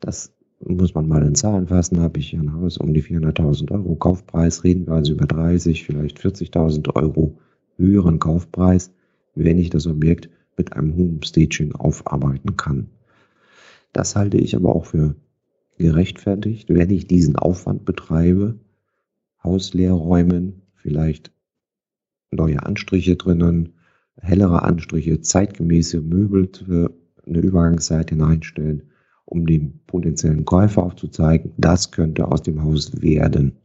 Das 0.00 0.32
muss 0.60 0.94
man 0.94 1.08
mal 1.08 1.22
in 1.22 1.34
Zahlen 1.34 1.68
fassen. 1.68 2.00
Habe 2.00 2.18
ich 2.18 2.30
hier 2.30 2.40
ein 2.40 2.52
Haus 2.52 2.78
um 2.78 2.92
die 2.92 3.02
400.000 3.02 3.70
Euro 3.72 3.94
Kaufpreis, 3.96 4.64
reden 4.64 4.86
wir 4.86 4.94
also 4.94 5.12
über 5.12 5.26
30, 5.26 5.84
vielleicht 5.84 6.18
40.000 6.20 6.94
Euro 6.94 7.38
höheren 7.80 8.20
Kaufpreis, 8.20 8.92
wenn 9.34 9.58
ich 9.58 9.70
das 9.70 9.86
Objekt 9.86 10.30
mit 10.56 10.72
einem 10.74 10.94
Homestaging 10.94 11.72
aufarbeiten 11.72 12.56
kann. 12.56 12.88
Das 13.92 14.14
halte 14.14 14.36
ich 14.36 14.54
aber 14.54 14.74
auch 14.74 14.86
für 14.86 15.16
gerechtfertigt, 15.78 16.68
wenn 16.68 16.90
ich 16.90 17.06
diesen 17.06 17.36
Aufwand 17.36 17.84
betreibe, 17.84 18.60
Haus 19.42 19.72
vielleicht 20.74 21.32
neue 22.30 22.62
Anstriche 22.64 23.16
drinnen, 23.16 23.70
hellere 24.20 24.62
Anstriche, 24.62 25.20
zeitgemäße 25.20 26.00
Möbel 26.02 26.50
für 26.54 26.92
eine 27.26 27.38
Übergangszeit 27.38 28.10
hineinstellen, 28.10 28.82
um 29.24 29.46
dem 29.46 29.80
potenziellen 29.86 30.44
Käufer 30.44 30.82
aufzuzeigen, 30.82 31.52
das 31.56 31.90
könnte 31.90 32.28
aus 32.28 32.42
dem 32.42 32.62
Haus 32.62 33.00
werden. 33.00 33.56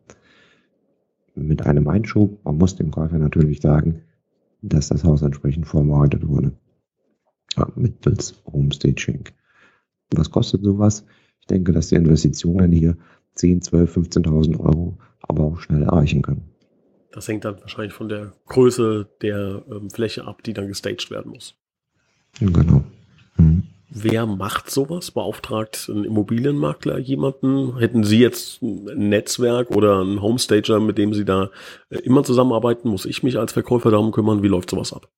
Mit 1.36 1.66
einem 1.66 1.88
Einschub, 1.88 2.44
man 2.46 2.58
muss 2.58 2.76
dem 2.76 2.92
Käufer 2.92 3.18
natürlich 3.18 3.62
sagen, 3.62 4.02
dass 4.62 4.88
das 4.88 5.04
Haus 5.04 5.22
entsprechend 5.22 5.68
vorbereitet 5.68 6.28
wurde. 6.28 6.54
Ja, 7.58 7.68
mittels 7.76 8.42
Homestaging. 8.46 9.26
Was 10.12 10.32
kostet 10.32 10.64
sowas? 10.64 11.06
Ich 11.42 11.48
denke, 11.48 11.72
dass 11.72 11.90
die 11.90 11.96
Investitionen 11.96 12.72
hier 12.72 12.98
10, 13.36 13.62
12, 13.62 13.98
15.000 13.98 14.60
Euro 14.60 14.98
aber 15.22 15.44
auch 15.44 15.60
schnell 15.60 15.84
erreichen 15.84 16.22
können. 16.22 16.50
Das 17.12 17.28
hängt 17.28 17.46
dann 17.46 17.60
wahrscheinlich 17.62 17.94
von 17.94 18.10
der 18.10 18.34
Größe 18.48 19.10
der 19.22 19.64
ähm, 19.72 19.90
Fläche 19.90 20.26
ab, 20.26 20.44
die 20.44 20.54
dann 20.54 20.68
gestaged 20.68 21.12
werden 21.12 21.32
muss. 21.32 21.56
Genau. 22.40 22.84
Mhm. 23.38 23.64
Wer 23.90 24.26
macht 24.26 24.72
sowas? 24.72 25.12
Beauftragt 25.12 25.90
ein 25.90 26.04
Immobilienmakler 26.04 26.98
jemanden? 26.98 27.78
Hätten 27.78 28.04
Sie 28.04 28.20
jetzt 28.20 28.62
ein 28.62 29.10
Netzwerk 29.10 29.72
oder 29.72 30.02
einen 30.02 30.22
Homestager, 30.22 30.80
mit 30.80 30.98
dem 30.98 31.14
Sie 31.14 31.26
da 31.26 31.50
äh, 31.90 32.00
immer 32.00 32.24
zusammenarbeiten? 32.24 32.90
Muss 32.90 33.06
ich 33.06 33.24
mich 33.24 33.38
als 33.38 33.54
Verkäufer 33.54 33.92
darum 33.92 34.12
kümmern? 34.12 34.44
Wie 34.44 34.48
läuft 34.48 34.72
sowas 34.72 34.92
ab? 34.92 35.10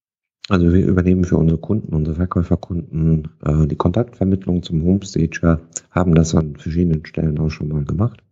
Also 0.50 0.72
wir 0.72 0.86
übernehmen 0.86 1.26
für 1.26 1.38
unsere 1.38 1.60
Kunden, 1.60 1.94
unsere 1.94 2.16
Verkäuferkunden 2.16 3.30
äh, 3.44 3.68
die 3.68 3.76
Kontaktvermittlung 3.76 4.64
zum 4.64 4.84
Homestager, 4.84 5.62
haben 5.92 6.16
das 6.16 6.36
an 6.36 6.56
verschiedenen 6.56 7.06
Stellen 7.06 7.38
auch 7.40 7.50
schon 7.50 7.68
mal 7.68 7.84
gemacht, 7.84 8.24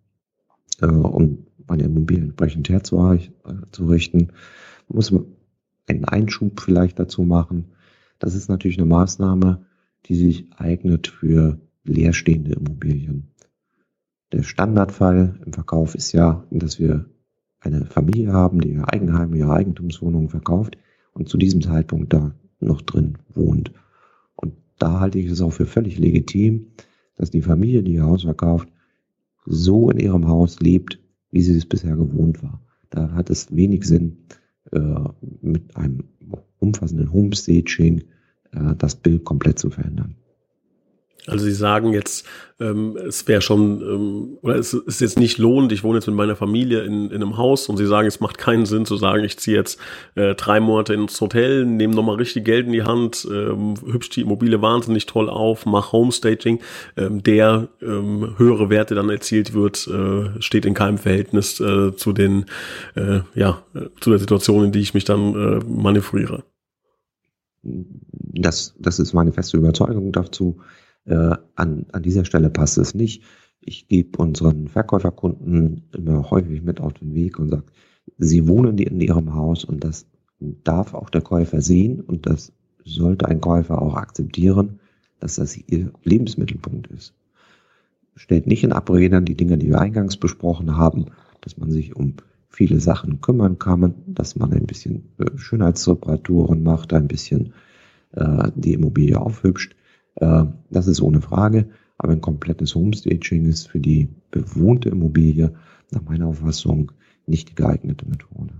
äh, 0.82 0.86
um 0.86 1.46
meine 1.68 1.84
Immobilien 1.84 2.26
entsprechend 2.26 2.70
herzurichten. 2.70 4.32
Muss 4.88 5.12
man 5.12 5.26
einen 5.88 6.06
Einschub 6.06 6.62
vielleicht 6.62 7.00
dazu 7.00 7.24
machen. 7.24 7.66
Das 8.20 8.34
ist 8.34 8.50
natürlich 8.50 8.78
eine 8.78 8.88
Maßnahme, 8.88 9.66
die 10.06 10.16
sich 10.16 10.52
eignet 10.56 11.08
für 11.08 11.60
leerstehende 11.84 12.54
Immobilien. 12.54 13.32
Der 14.32 14.44
Standardfall 14.44 15.40
im 15.46 15.54
Verkauf 15.54 15.96
ist 15.96 16.12
ja, 16.12 16.46
dass 16.52 16.80
wir 16.80 17.06
eine 17.60 17.86
Familie 17.86 18.34
haben, 18.34 18.60
die 18.62 18.74
ihr 18.74 18.92
Eigenheim, 18.92 19.34
ihre 19.34 19.54
Eigentumswohnung 19.54 20.30
verkauft 20.30 20.78
und 21.14 21.30
zu 21.30 21.38
diesem 21.38 21.62
Zeitpunkt 21.62 22.14
da 22.14 22.36
noch 22.60 22.82
drin 22.82 23.18
wohnt. 23.30 23.72
Und 24.36 24.54
da 24.78 25.00
halte 25.00 25.20
ich 25.20 25.28
es 25.28 25.42
auch 25.42 25.54
für 25.54 25.66
völlig 25.66 25.98
legitim, 25.98 26.68
dass 27.16 27.32
die 27.32 27.42
Familie, 27.42 27.84
die 27.84 27.94
ihr 27.94 28.04
Haus 28.04 28.24
verkauft, 28.24 28.70
so 29.46 29.90
in 29.90 30.00
ihrem 30.00 30.28
Haus 30.28 30.60
lebt, 30.60 31.00
wie 31.32 31.42
sie 31.42 31.56
es 31.56 31.66
bisher 31.66 31.96
gewohnt 31.96 32.44
war. 32.44 32.62
Da 32.90 33.12
hat 33.12 33.30
es 33.30 33.56
wenig 33.56 33.86
Sinn, 33.86 34.26
äh, 34.72 35.00
mit 35.42 35.76
einem 35.76 36.04
umfassenden 36.60 37.12
Homestaging 37.12 38.04
das 38.78 38.96
Bild 38.96 39.24
komplett 39.26 39.60
zu 39.60 39.70
verändern. 39.70 40.16
Also 41.28 41.46
Sie 41.46 41.54
sagen 41.54 41.94
jetzt, 41.94 42.28
ähm, 42.60 42.98
es 42.98 43.28
wäre 43.28 43.42
schon, 43.42 43.82
ähm, 43.82 44.38
oder 44.42 44.56
es 44.56 44.74
ist 44.74 45.02
jetzt 45.02 45.20
nicht 45.20 45.38
lohnend, 45.38 45.72
ich 45.72 45.84
wohne 45.84 45.98
jetzt 45.98 46.08
mit 46.08 46.16
meiner 46.16 46.36
Familie 46.36 46.84
in, 46.84 47.10
in 47.10 47.16
einem 47.16 47.38
Haus 47.38 47.68
und 47.68 47.78
Sie 47.78 47.88
sagen, 47.88 48.08
es 48.08 48.20
macht 48.20 48.38
keinen 48.38 48.66
Sinn 48.66 48.86
zu 48.86 48.96
sagen, 48.96 49.24
ich 49.24 49.38
ziehe 49.38 49.58
jetzt 49.58 49.80
äh, 50.16 50.36
drei 50.36 50.60
Monate 50.60 50.94
ins 50.94 51.20
Hotel, 51.20 51.66
nehme 51.66 51.96
nochmal 51.96 52.18
richtig 52.18 52.46
Geld 52.46 52.68
in 52.68 52.74
die 52.74 52.84
Hand, 52.84 53.28
ähm, 53.30 53.74
hübsch 53.92 54.10
die 54.10 54.22
Immobilie 54.22 54.62
wahnsinnig 54.62 55.08
toll 55.08 55.30
auf, 55.30 55.66
mach 55.66 55.92
Homestaging, 55.92 56.60
ähm, 56.96 57.24
der 57.24 57.70
ähm, 57.82 58.36
höhere 58.38 58.70
Werte 58.70 58.94
dann 58.94 59.10
erzielt 59.10 59.54
wird, 59.54 59.88
äh, 59.88 60.42
steht 60.42 60.66
in 60.66 60.76
keinem 60.76 61.00
Verhältnis 61.00 61.60
äh, 61.60 61.96
zu 61.96 62.14
den, 62.14 62.46
äh, 62.96 63.22
ja, 63.34 63.64
äh, 63.74 63.88
zu 64.00 64.12
der 64.12 64.20
Situation, 64.20 64.66
in 64.66 64.72
die 64.72 64.80
ich 64.80 64.94
mich 64.94 65.06
dann 65.06 65.34
äh, 65.34 65.64
manövriere. 65.66 66.44
Das, 67.66 68.76
das 68.80 69.00
ist 69.00 69.14
meine 69.14 69.32
feste 69.32 69.58
Überzeugung 69.58 70.12
dazu. 70.12 70.58
Äh, 71.06 71.36
an, 71.56 71.86
an 71.92 72.04
dieser 72.04 72.26
Stelle 72.26 72.50
passt 72.50 72.78
es 72.78 72.94
nicht. 72.94 73.24
Ich 73.62 73.88
gebe 73.88 74.18
unseren 74.20 74.68
Verkäuferkunden 74.68 75.84
immer 75.96 76.30
häufig 76.30 76.62
mit 76.62 76.80
auf 76.80 76.94
den 76.94 77.16
Weg 77.16 77.40
und 77.40 77.50
sage, 77.50 77.66
sie 78.18 78.48
wohnen 78.48 78.78
in 78.78 79.02
ihrem 79.02 79.34
Haus 79.34 79.66
und 79.66 79.84
das 79.84 80.08
darf 80.40 80.94
auch 80.94 81.10
der 81.10 81.22
Käufer 81.22 81.62
sehen 81.62 82.02
und 82.02 82.28
das 82.28 82.54
sollte 82.84 83.28
ein 83.28 83.42
Käufer 83.42 83.82
auch 83.82 83.96
akzeptieren, 83.96 84.80
dass 85.20 85.36
das 85.36 85.58
ihr 85.58 85.92
Lebensmittelpunkt 86.04 86.88
ist. 86.88 87.14
Stellt 88.16 88.48
nicht 88.48 88.64
in 88.64 88.74
Abrede 88.74 89.22
die 89.22 89.36
Dinge, 89.36 89.58
die 89.58 89.70
wir 89.70 89.82
eingangs 89.82 90.18
besprochen 90.18 90.78
haben, 90.78 91.06
dass 91.42 91.58
man 91.58 91.72
sich 91.72 91.96
um 91.96 92.16
viele 92.56 92.80
Sachen 92.80 93.22
kümmern 93.22 93.60
kann, 93.60 93.94
dass 94.08 94.36
man 94.36 94.54
ein 94.54 94.66
bisschen 94.66 95.10
äh, 95.18 95.38
Schönheitsreparaturen 95.38 96.64
macht, 96.64 96.94
ein 96.94 97.08
bisschen 97.08 97.54
äh, 98.14 98.50
die 98.56 98.74
Immobilie 98.74 99.20
aufhübscht. 99.20 99.76
Äh, 100.16 100.46
das 100.70 100.88
ist 100.88 101.02
ohne 101.02 101.22
Frage. 101.22 101.70
Aber 101.98 102.12
ein 102.12 102.22
komplettes 102.22 102.76
Homestaging 102.76 103.46
ist 103.46 103.70
für 103.70 103.80
die 103.80 104.10
bewohnte 104.32 104.90
Immobilie 104.90 105.54
nach 105.92 106.04
meiner 106.04 106.28
Auffassung 106.28 106.92
nicht 107.26 107.50
die 107.50 107.56
geeignete 107.56 108.08
Methode. 108.08 108.54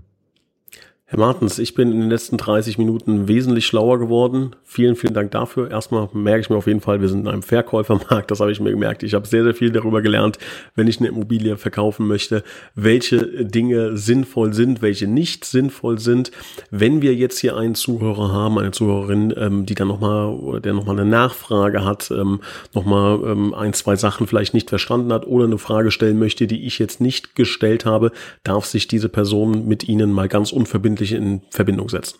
Herr 1.08 1.20
Martens, 1.20 1.60
ich 1.60 1.74
bin 1.74 1.92
in 1.92 2.00
den 2.00 2.10
letzten 2.10 2.36
30 2.36 2.78
Minuten 2.78 3.28
wesentlich 3.28 3.64
schlauer 3.64 4.00
geworden. 4.00 4.56
Vielen, 4.64 4.96
vielen 4.96 5.14
Dank 5.14 5.30
dafür. 5.30 5.70
Erstmal 5.70 6.08
merke 6.12 6.40
ich 6.40 6.50
mir 6.50 6.56
auf 6.56 6.66
jeden 6.66 6.80
Fall, 6.80 7.00
wir 7.00 7.08
sind 7.08 7.20
in 7.20 7.28
einem 7.28 7.44
Verkäufermarkt. 7.44 8.28
Das 8.28 8.40
habe 8.40 8.50
ich 8.50 8.58
mir 8.58 8.72
gemerkt. 8.72 9.04
Ich 9.04 9.14
habe 9.14 9.24
sehr, 9.24 9.44
sehr 9.44 9.54
viel 9.54 9.70
darüber 9.70 10.02
gelernt, 10.02 10.38
wenn 10.74 10.88
ich 10.88 10.98
eine 10.98 11.06
Immobilie 11.06 11.58
verkaufen 11.58 12.08
möchte, 12.08 12.42
welche 12.74 13.44
Dinge 13.44 13.96
sinnvoll 13.96 14.52
sind, 14.52 14.82
welche 14.82 15.06
nicht 15.06 15.44
sinnvoll 15.44 16.00
sind. 16.00 16.32
Wenn 16.72 17.02
wir 17.02 17.14
jetzt 17.14 17.38
hier 17.38 17.56
einen 17.56 17.76
Zuhörer 17.76 18.32
haben, 18.32 18.58
eine 18.58 18.72
Zuhörerin, 18.72 19.32
ähm, 19.36 19.64
die 19.64 19.76
dann 19.76 19.86
nochmal, 19.86 20.60
der 20.60 20.74
nochmal 20.74 20.98
eine 20.98 21.08
Nachfrage 21.08 21.84
hat, 21.84 22.10
ähm, 22.10 22.40
nochmal 22.74 23.20
ähm, 23.26 23.54
ein, 23.54 23.74
zwei 23.74 23.94
Sachen 23.94 24.26
vielleicht 24.26 24.54
nicht 24.54 24.70
verstanden 24.70 25.12
hat 25.12 25.24
oder 25.24 25.44
eine 25.44 25.58
Frage 25.58 25.92
stellen 25.92 26.18
möchte, 26.18 26.48
die 26.48 26.66
ich 26.66 26.80
jetzt 26.80 27.00
nicht 27.00 27.36
gestellt 27.36 27.84
habe, 27.86 28.10
darf 28.42 28.64
sich 28.64 28.88
diese 28.88 29.08
Person 29.08 29.68
mit 29.68 29.88
Ihnen 29.88 30.10
mal 30.10 30.26
ganz 30.26 30.50
unverbindlich 30.50 30.95
verbindlich 30.96 31.12
in 31.12 31.42
Verbindung 31.50 31.88
setzen? 31.88 32.18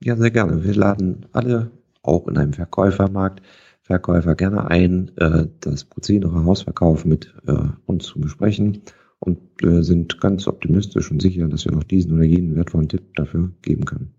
Ja, 0.00 0.16
sehr 0.16 0.30
gerne. 0.30 0.64
Wir 0.64 0.74
laden 0.74 1.26
alle, 1.32 1.70
auch 2.02 2.28
in 2.28 2.36
einem 2.36 2.52
Verkäufermarkt, 2.52 3.42
Verkäufer 3.82 4.34
gerne 4.34 4.68
ein, 4.68 5.12
äh, 5.16 5.46
das 5.60 5.84
Prozedere 5.84 6.44
Hausverkauf 6.44 7.04
mit 7.04 7.32
äh, 7.46 7.54
uns 7.86 8.06
zu 8.06 8.20
besprechen 8.20 8.82
und 9.20 9.38
äh, 9.62 9.82
sind 9.82 10.20
ganz 10.20 10.48
optimistisch 10.48 11.10
und 11.10 11.22
sicher, 11.22 11.46
dass 11.46 11.64
wir 11.64 11.72
noch 11.72 11.84
diesen 11.84 12.12
oder 12.12 12.24
jenen 12.24 12.56
wertvollen 12.56 12.88
Tipp 12.88 13.14
dafür 13.14 13.50
geben 13.62 13.84
können. 13.84 14.12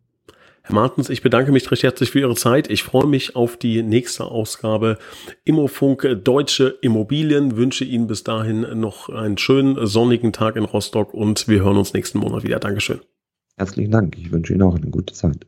Herr 0.64 0.76
Martens, 0.76 1.10
ich 1.10 1.22
bedanke 1.22 1.52
mich 1.52 1.70
recht 1.70 1.84
herzlich 1.84 2.12
für 2.12 2.20
Ihre 2.20 2.36
Zeit. 2.36 2.70
Ich 2.70 2.84
freue 2.84 3.08
mich 3.08 3.36
auf 3.36 3.56
die 3.56 3.84
nächste 3.84 4.26
Ausgabe 4.26 4.98
Immofunk 5.46 6.08
Deutsche 6.24 6.78
Immobilien. 6.82 7.56
Wünsche 7.56 7.86
Ihnen 7.86 8.08
bis 8.08 8.24
dahin 8.24 8.66
noch 8.80 9.10
einen 9.10 9.38
schönen 9.38 9.86
sonnigen 9.86 10.34
Tag 10.34 10.56
in 10.58 10.66
Rostock 10.66 11.14
und 11.14 11.48
wir 11.48 11.64
hören 11.64 11.78
uns 11.78 11.94
nächsten 11.94 12.20
Monat 12.20 12.44
wieder. 12.44 12.60
Dankeschön. 12.60 13.00
Herzlichen 13.58 13.92
Dank. 13.92 14.18
Ich 14.18 14.32
wünsche 14.32 14.54
Ihnen 14.54 14.64
auch 14.64 14.76
eine 14.76 14.90
gute 14.90 15.14
Zeit. 15.14 15.46